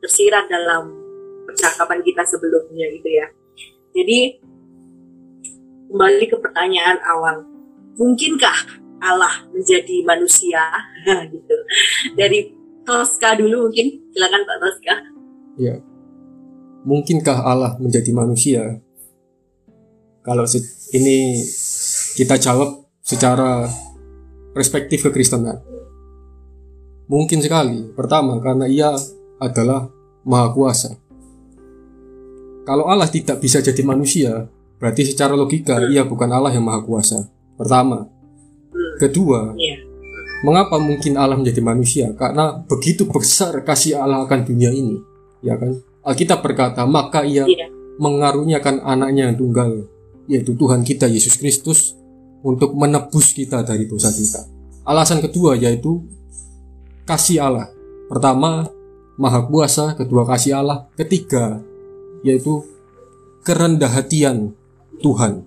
[0.04, 0.95] tersirat dalam
[1.56, 3.26] percakapan kita sebelumnya gitu ya.
[3.96, 4.18] Jadi
[5.88, 7.48] kembali ke pertanyaan awal,
[7.96, 10.60] mungkinkah Allah menjadi manusia
[11.32, 11.56] gitu?
[12.12, 12.52] Dari
[12.84, 14.94] Toska dulu mungkin, silakan Pak Toska.
[15.56, 15.74] Ya.
[16.86, 18.78] Mungkinkah Allah menjadi manusia?
[20.22, 20.46] Kalau
[20.94, 21.40] ini
[22.14, 23.66] kita jawab secara
[24.54, 25.58] perspektif kekristenan.
[27.10, 27.90] Mungkin sekali.
[27.94, 28.94] Pertama, karena ia
[29.42, 29.90] adalah
[30.26, 31.05] maha kuasa.
[32.66, 34.50] Kalau Allah tidak bisa jadi manusia,
[34.82, 37.30] berarti secara logika ia bukan Allah yang maha kuasa.
[37.54, 38.10] Pertama.
[38.98, 39.86] Kedua, Iya,
[40.44, 42.12] Mengapa mungkin Allah menjadi manusia?
[42.12, 45.00] Karena begitu besar kasih Allah akan dunia ini,
[45.40, 45.80] ya kan?
[46.04, 49.88] Alkitab berkata, maka ia iya, mengaruniakan anaknya yang tunggal,
[50.28, 51.96] yaitu Tuhan kita Yesus Kristus,
[52.44, 54.44] untuk menebus kita dari dosa kita.
[54.86, 56.04] Alasan kedua yaitu
[57.08, 57.72] kasih Allah.
[58.06, 58.70] Pertama,
[59.18, 61.58] maha kuasa, kedua kasih Allah, ketiga
[62.26, 62.66] yaitu
[63.46, 64.50] kerendah hatian
[64.98, 65.46] Tuhan.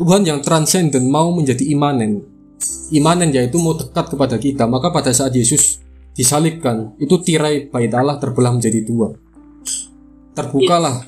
[0.00, 2.24] Tuhan yang transenden mau menjadi imanen.
[2.88, 4.64] Imanen yaitu mau dekat kepada kita.
[4.64, 5.84] Maka pada saat Yesus
[6.16, 9.12] disalibkan, itu tirai bait Allah terbelah menjadi dua.
[10.32, 11.04] Terbukalah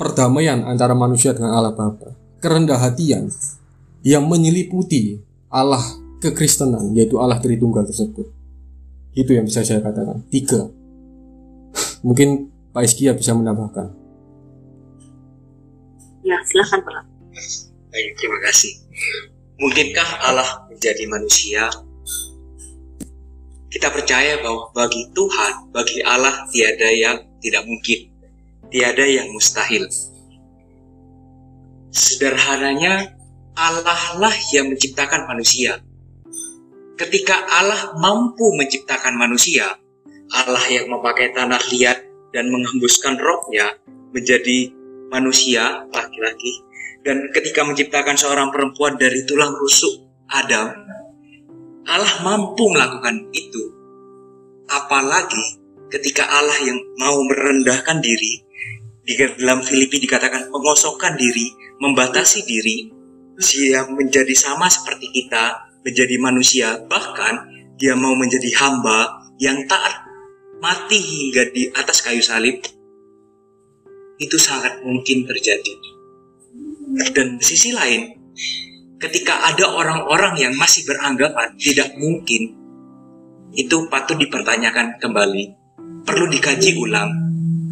[0.00, 2.16] perdamaian antara manusia dengan Allah Bapa.
[2.40, 3.28] Kerendah hatian
[4.00, 5.20] yang menyeliputi
[5.52, 5.84] Allah
[6.24, 8.28] kekristenan, yaitu Allah Tritunggal tersebut.
[9.12, 10.24] Itu yang bisa saya katakan.
[10.32, 10.68] Tiga.
[12.00, 13.90] Mungkin Pak Iskia bisa menambahkan.
[16.22, 17.02] ya silakan Pak.
[17.90, 18.72] Baik, terima kasih.
[19.58, 21.66] Mungkinkah Allah menjadi manusia?
[23.70, 28.10] Kita percaya bahwa bagi Tuhan, bagi Allah tiada yang tidak mungkin,
[28.70, 29.90] tiada yang mustahil.
[31.90, 33.18] Sederhananya,
[33.58, 35.82] Allah lah yang menciptakan manusia.
[36.94, 39.74] Ketika Allah mampu menciptakan manusia,
[40.30, 43.74] Allah yang memakai tanah liat dan menghembuskan rohnya
[44.14, 44.70] menjadi
[45.10, 50.68] manusia laki-laki dan ketika menciptakan seorang perempuan dari tulang rusuk Adam,
[51.88, 53.72] Allah mampu melakukan itu.
[54.68, 55.58] Apalagi
[55.90, 58.44] ketika Allah yang mau merendahkan diri,
[59.02, 62.92] di dalam Filipi dikatakan mengosongkan diri, membatasi diri,
[63.40, 67.48] dia menjadi sama seperti kita, menjadi manusia, bahkan
[67.80, 70.04] dia mau menjadi hamba yang taat
[70.60, 72.60] mati hingga di atas kayu salib,
[74.20, 75.74] itu sangat mungkin terjadi.
[77.16, 78.12] Dan di sisi lain,
[79.00, 82.52] ketika ada orang-orang yang masih beranggapan tidak mungkin,
[83.56, 85.56] itu patut dipertanyakan kembali.
[86.04, 87.10] Perlu dikaji ulang.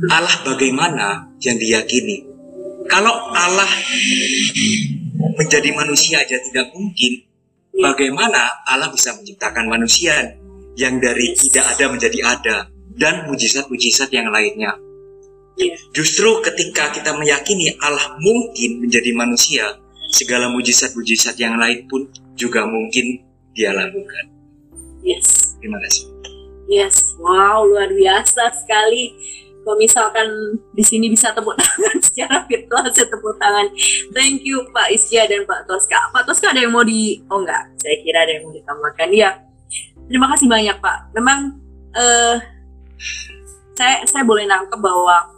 [0.09, 2.24] Allah bagaimana yang diyakini?
[2.88, 3.68] Kalau Allah
[5.37, 7.29] menjadi manusia aja tidak mungkin,
[7.77, 10.38] bagaimana Allah bisa menciptakan manusia
[10.79, 12.57] yang dari tidak ada menjadi ada
[12.99, 14.75] dan mujizat-mujizat yang lainnya?
[15.59, 19.79] Iya, Justru ketika kita meyakini Allah mungkin menjadi manusia,
[20.15, 22.07] segala mujizat-mujizat yang lain pun
[22.38, 23.23] juga mungkin
[23.55, 24.31] dia lakukan.
[25.03, 25.59] yes.
[25.59, 26.07] Terima kasih.
[26.71, 29.11] Yes, wow luar biasa sekali.
[29.67, 30.29] Kalau misalkan
[30.73, 33.67] di sini bisa tepuk tangan secara virtual, saya tepuk tangan.
[34.15, 36.13] Thank you Pak Isya dan Pak Toska.
[36.15, 39.09] Pak Toska ada yang mau di, oh enggak, saya kira ada yang mau ditambahkan.
[39.11, 39.31] Iya,
[40.07, 40.99] terima kasih banyak Pak.
[41.19, 41.38] Memang
[41.99, 42.37] eh,
[43.79, 45.31] saya saya boleh nangkep bahwa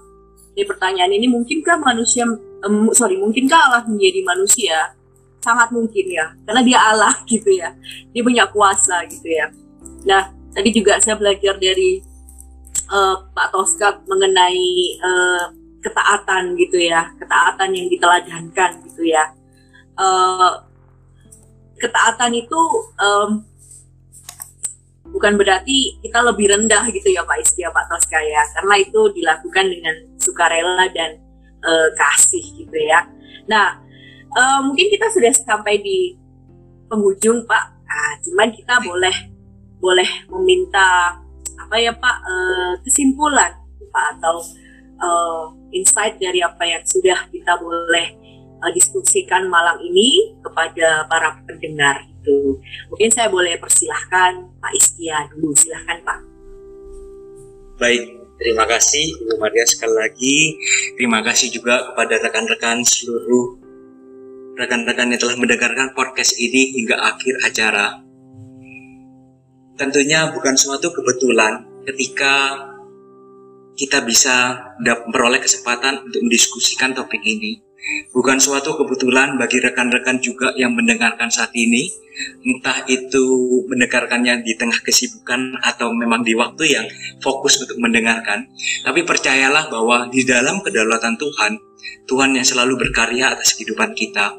[0.57, 2.27] di pertanyaan ini mungkinkah manusia,
[2.67, 4.97] em, sorry, mungkinkah Allah menjadi manusia?
[5.41, 7.73] Sangat mungkin ya, karena dia Allah gitu ya,
[8.13, 9.49] dia punya kuasa gitu ya.
[10.05, 12.03] Nah, tadi juga saya belajar dari
[12.91, 14.69] eh, Pak Toska mengenai
[15.01, 15.45] eh,
[15.81, 19.33] ketaatan gitu ya, ketaatan yang diteladankan gitu ya.
[20.01, 20.65] Uh,
[21.81, 22.61] ketaatan itu
[23.01, 23.45] um,
[25.11, 29.67] bukan berarti kita lebih rendah gitu ya Pak Istia Pak Toska ya, karena itu dilakukan
[29.67, 31.19] dengan sukarela dan
[31.67, 33.07] uh, kasih gitu ya.
[33.51, 33.79] Nah,
[34.35, 36.15] uh, mungkin kita sudah sampai di
[36.87, 37.65] penghujung Pak.
[37.87, 39.17] Nah, cuman kita boleh
[39.81, 41.17] boleh meminta
[41.57, 43.53] apa ya Pak uh, kesimpulan
[43.91, 44.37] Pak atau
[45.01, 45.45] uh,
[45.75, 48.20] insight dari apa yang sudah kita boleh
[48.61, 52.61] uh, diskusikan malam ini kepada para pendengar itu.
[52.93, 56.19] Mungkin saya boleh persilahkan Pak Istia dulu, silahkan Pak.
[57.81, 60.39] Baik, terima kasih Ibu Maria sekali lagi.
[61.01, 63.61] Terima kasih juga kepada rekan-rekan seluruh
[64.61, 68.05] rekan-rekan yang telah mendengarkan podcast ini hingga akhir acara.
[69.81, 72.69] Tentunya bukan suatu kebetulan ketika
[73.81, 77.65] kita bisa memperoleh kesempatan untuk mendiskusikan topik ini.
[78.13, 81.89] Bukan suatu kebetulan bagi rekan-rekan juga yang mendengarkan saat ini,
[82.45, 83.25] entah itu
[83.67, 86.87] mendengarkannya di tengah kesibukan atau memang di waktu yang
[87.25, 88.53] fokus untuk mendengarkan.
[88.85, 91.53] Tapi percayalah bahwa di dalam kedaulatan Tuhan,
[92.05, 94.37] Tuhan yang selalu berkarya atas kehidupan kita.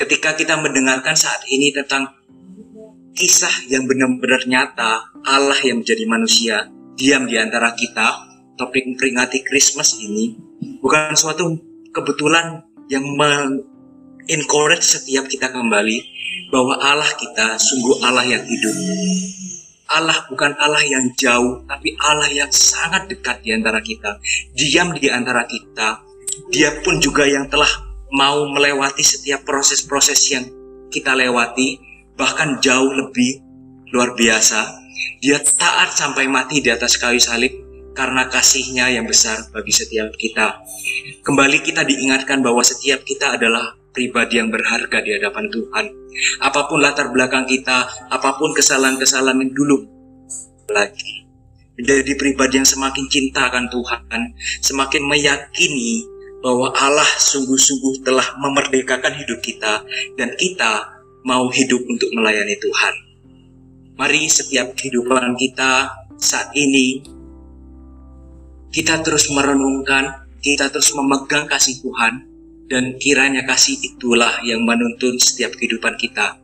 [0.00, 2.08] Ketika kita mendengarkan saat ini tentang
[3.16, 6.56] kisah yang benar-benar nyata, Allah yang menjadi manusia,
[6.98, 10.36] diam di antara kita, topik memperingati Christmas ini
[10.80, 11.44] bukan suatu
[11.96, 12.60] kebetulan
[12.92, 13.08] yang
[14.28, 15.98] encourage setiap kita kembali
[16.52, 18.76] bahwa Allah kita sungguh Allah yang hidup.
[19.86, 24.18] Allah bukan Allah yang jauh, tapi Allah yang sangat dekat di antara kita.
[24.52, 26.04] Diam di antara kita.
[26.52, 27.70] Dia pun juga yang telah
[28.12, 30.44] mau melewati setiap proses-proses yang
[30.90, 31.78] kita lewati,
[32.18, 33.40] bahkan jauh lebih
[33.94, 34.84] luar biasa.
[35.22, 37.65] Dia taat sampai mati di atas kayu salib
[37.96, 40.60] karena kasihnya yang besar bagi setiap kita.
[41.24, 45.86] Kembali kita diingatkan bahwa setiap kita adalah pribadi yang berharga di hadapan Tuhan.
[46.44, 49.88] Apa pun latar belakang kita, apa pun kesalahan-kesalahan yang dulu
[50.68, 51.24] lagi.
[51.80, 54.22] Menjadi pribadi yang semakin cinta akan Tuhan,
[54.60, 56.04] semakin meyakini
[56.44, 59.84] bahwa Allah sungguh-sungguh telah memerdekakan hidup kita
[60.20, 60.88] dan kita
[61.24, 62.94] mau hidup untuk melayani Tuhan.
[63.96, 67.15] Mari setiap kehidupan kita saat ini
[68.76, 72.28] kita terus merenungkan, kita terus memegang kasih Tuhan,
[72.68, 76.36] dan kiranya kasih itulah yang menuntun setiap kehidupan kita,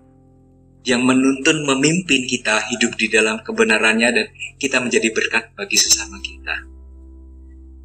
[0.88, 4.26] yang menuntun memimpin kita hidup di dalam kebenarannya dan
[4.56, 6.56] kita menjadi berkat bagi sesama kita.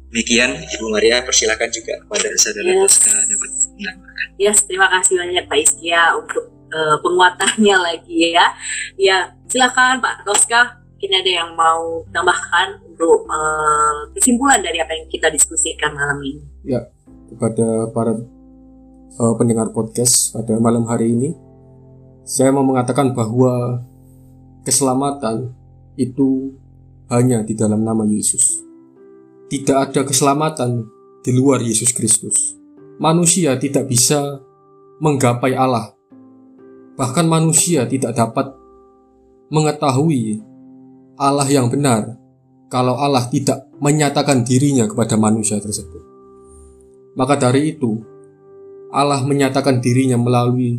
[0.08, 2.80] Demikian Ibu Maria, persilakan juga kepada saudara yes.
[2.80, 4.26] Tosca dapat menambahkan.
[4.40, 8.56] Yes, terima kasih banyak Pak Iskia untuk uh, penguatannya lagi ya.
[8.96, 15.06] Ya, silakan Pak Tosca mungkin ada yang mau tambahkan untuk uh, kesimpulan dari apa yang
[15.06, 16.42] kita diskusikan malam ini.
[16.66, 16.90] Ya,
[17.30, 18.18] kepada para
[19.22, 21.38] uh, pendengar podcast pada malam hari ini,
[22.26, 23.78] saya mau mengatakan bahwa
[24.66, 25.54] keselamatan
[25.94, 26.58] itu
[27.14, 28.58] hanya di dalam nama Yesus.
[29.54, 30.82] Tidak ada keselamatan
[31.22, 32.58] di luar Yesus Kristus.
[32.98, 34.42] Manusia tidak bisa
[34.98, 35.94] menggapai Allah.
[36.98, 38.50] Bahkan manusia tidak dapat
[39.54, 40.47] mengetahui
[41.18, 42.14] Allah yang benar
[42.70, 45.98] kalau Allah tidak menyatakan dirinya kepada manusia tersebut.
[47.18, 47.98] Maka dari itu,
[48.94, 50.78] Allah menyatakan dirinya melalui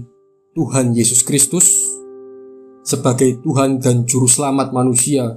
[0.56, 1.68] Tuhan Yesus Kristus
[2.88, 5.36] sebagai Tuhan dan Juru Selamat manusia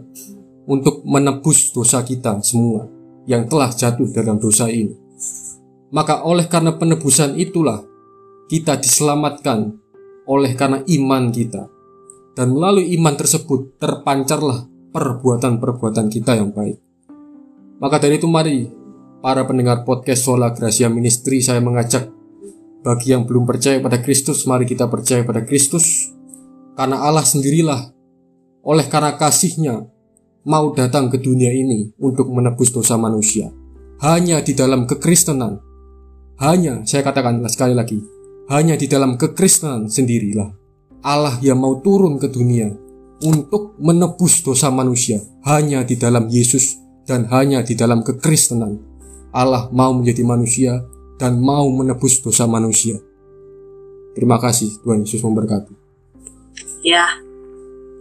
[0.71, 2.87] untuk menebus dosa kita semua
[3.27, 4.95] yang telah jatuh dalam dosa ini.
[5.91, 7.83] Maka oleh karena penebusan itulah
[8.47, 9.75] kita diselamatkan
[10.31, 11.67] oleh karena iman kita.
[12.33, 16.79] Dan melalui iman tersebut terpancarlah perbuatan-perbuatan kita yang baik.
[17.83, 18.71] Maka dari itu mari
[19.25, 22.13] para pendengar podcast Sola Gracia Ministry saya mengajak
[22.83, 26.11] bagi yang belum percaya pada Kristus mari kita percaya pada Kristus
[26.75, 27.91] karena Allah sendirilah
[28.63, 29.87] oleh karena kasihnya
[30.47, 33.51] mau datang ke dunia ini untuk menebus dosa manusia.
[34.03, 35.63] Hanya di dalam kekristenan,
[36.43, 38.03] hanya saya katakan sekali lagi,
[38.51, 40.51] hanya di dalam kekristenan sendirilah
[41.03, 42.71] Allah yang mau turun ke dunia
[43.23, 48.79] untuk menebus dosa manusia hanya di dalam Yesus dan hanya di dalam kekristenan.
[49.33, 50.85] Allah mau menjadi manusia
[51.17, 53.01] dan mau menebus dosa manusia.
[54.13, 55.73] Terima kasih Tuhan Yesus memberkati.
[56.85, 57.09] Ya,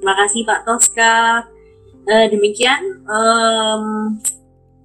[0.01, 1.45] terima kasih Pak Toska.
[2.01, 4.17] Uh, demikian um,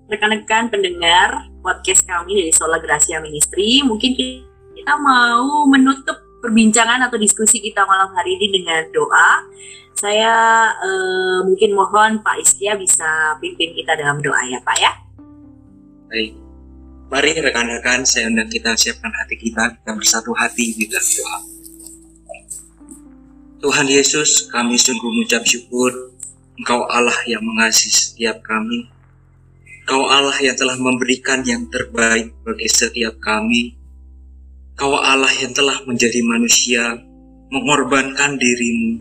[0.06, 3.82] rekan-rekan pendengar podcast kami dari Sola Gracia Ministry.
[3.82, 9.42] Mungkin kita mau menutup perbincangan atau diskusi kita malam hari ini dengan doa
[9.96, 10.32] saya
[10.76, 14.92] uh, mungkin mohon Pak Istia bisa pimpin kita dalam doa ya Pak ya.
[16.12, 16.36] Baik.
[17.06, 21.38] Mari rekan-rekan saya undang kita siapkan hati kita, kita bersatu hati di dalam doa.
[23.56, 26.12] Tuhan Yesus, kami sungguh mengucap syukur
[26.56, 28.88] Engkau Allah yang mengasihi setiap kami.
[29.84, 33.75] Engkau Allah yang telah memberikan yang terbaik bagi setiap kami.
[34.76, 37.00] Engkau Allah yang telah menjadi manusia,
[37.48, 39.00] mengorbankan dirimu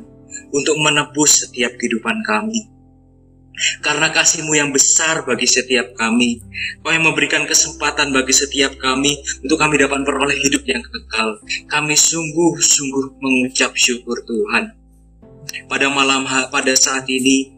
[0.55, 2.71] untuk menebus setiap kehidupan kami
[3.79, 6.43] karena kasihmu yang besar bagi setiap kami.
[6.83, 11.39] Kau yang memberikan kesempatan bagi setiap kami untuk kami dapat peroleh hidup yang kekal.
[11.67, 14.75] Kami sungguh-sungguh mengucap syukur Tuhan.
[15.71, 17.51] Pada malam pada saat ini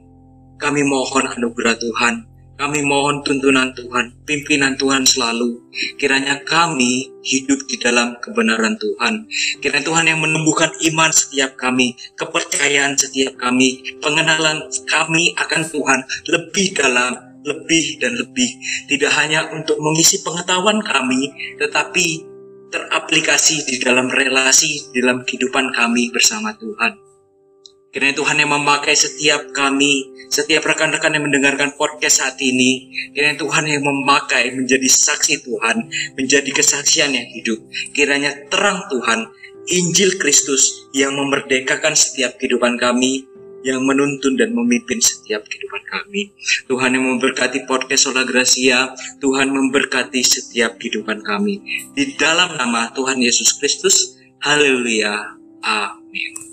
[0.62, 5.62] kami mohon anugerah Tuhan kami mohon tuntunan Tuhan, pimpinan Tuhan selalu.
[6.02, 9.30] Kiranya kami hidup di dalam kebenaran Tuhan.
[9.62, 16.00] Kiranya Tuhan yang menumbuhkan iman setiap kami, kepercayaan setiap kami, pengenalan kami akan Tuhan
[16.34, 17.14] lebih dalam,
[17.46, 18.50] lebih dan lebih.
[18.90, 21.30] Tidak hanya untuk mengisi pengetahuan kami,
[21.62, 22.26] tetapi
[22.74, 27.07] teraplikasi di dalam relasi, di dalam kehidupan kami bersama Tuhan.
[27.88, 33.64] Kiranya Tuhan yang memakai setiap kami, setiap rekan-rekan yang mendengarkan podcast saat ini, kiranya Tuhan
[33.64, 35.88] yang memakai menjadi saksi Tuhan,
[36.20, 37.60] menjadi kesaksian yang hidup.
[37.96, 39.32] Kiranya terang Tuhan,
[39.72, 43.28] Injil Kristus yang memerdekakan setiap kehidupan kami,
[43.68, 46.32] yang menuntun dan memimpin setiap kehidupan kami.
[46.72, 51.60] Tuhan yang memberkati podcast Sola Gracia, Tuhan memberkati setiap kehidupan kami.
[51.92, 56.47] Di dalam nama Tuhan Yesus Kristus, haleluya, amin.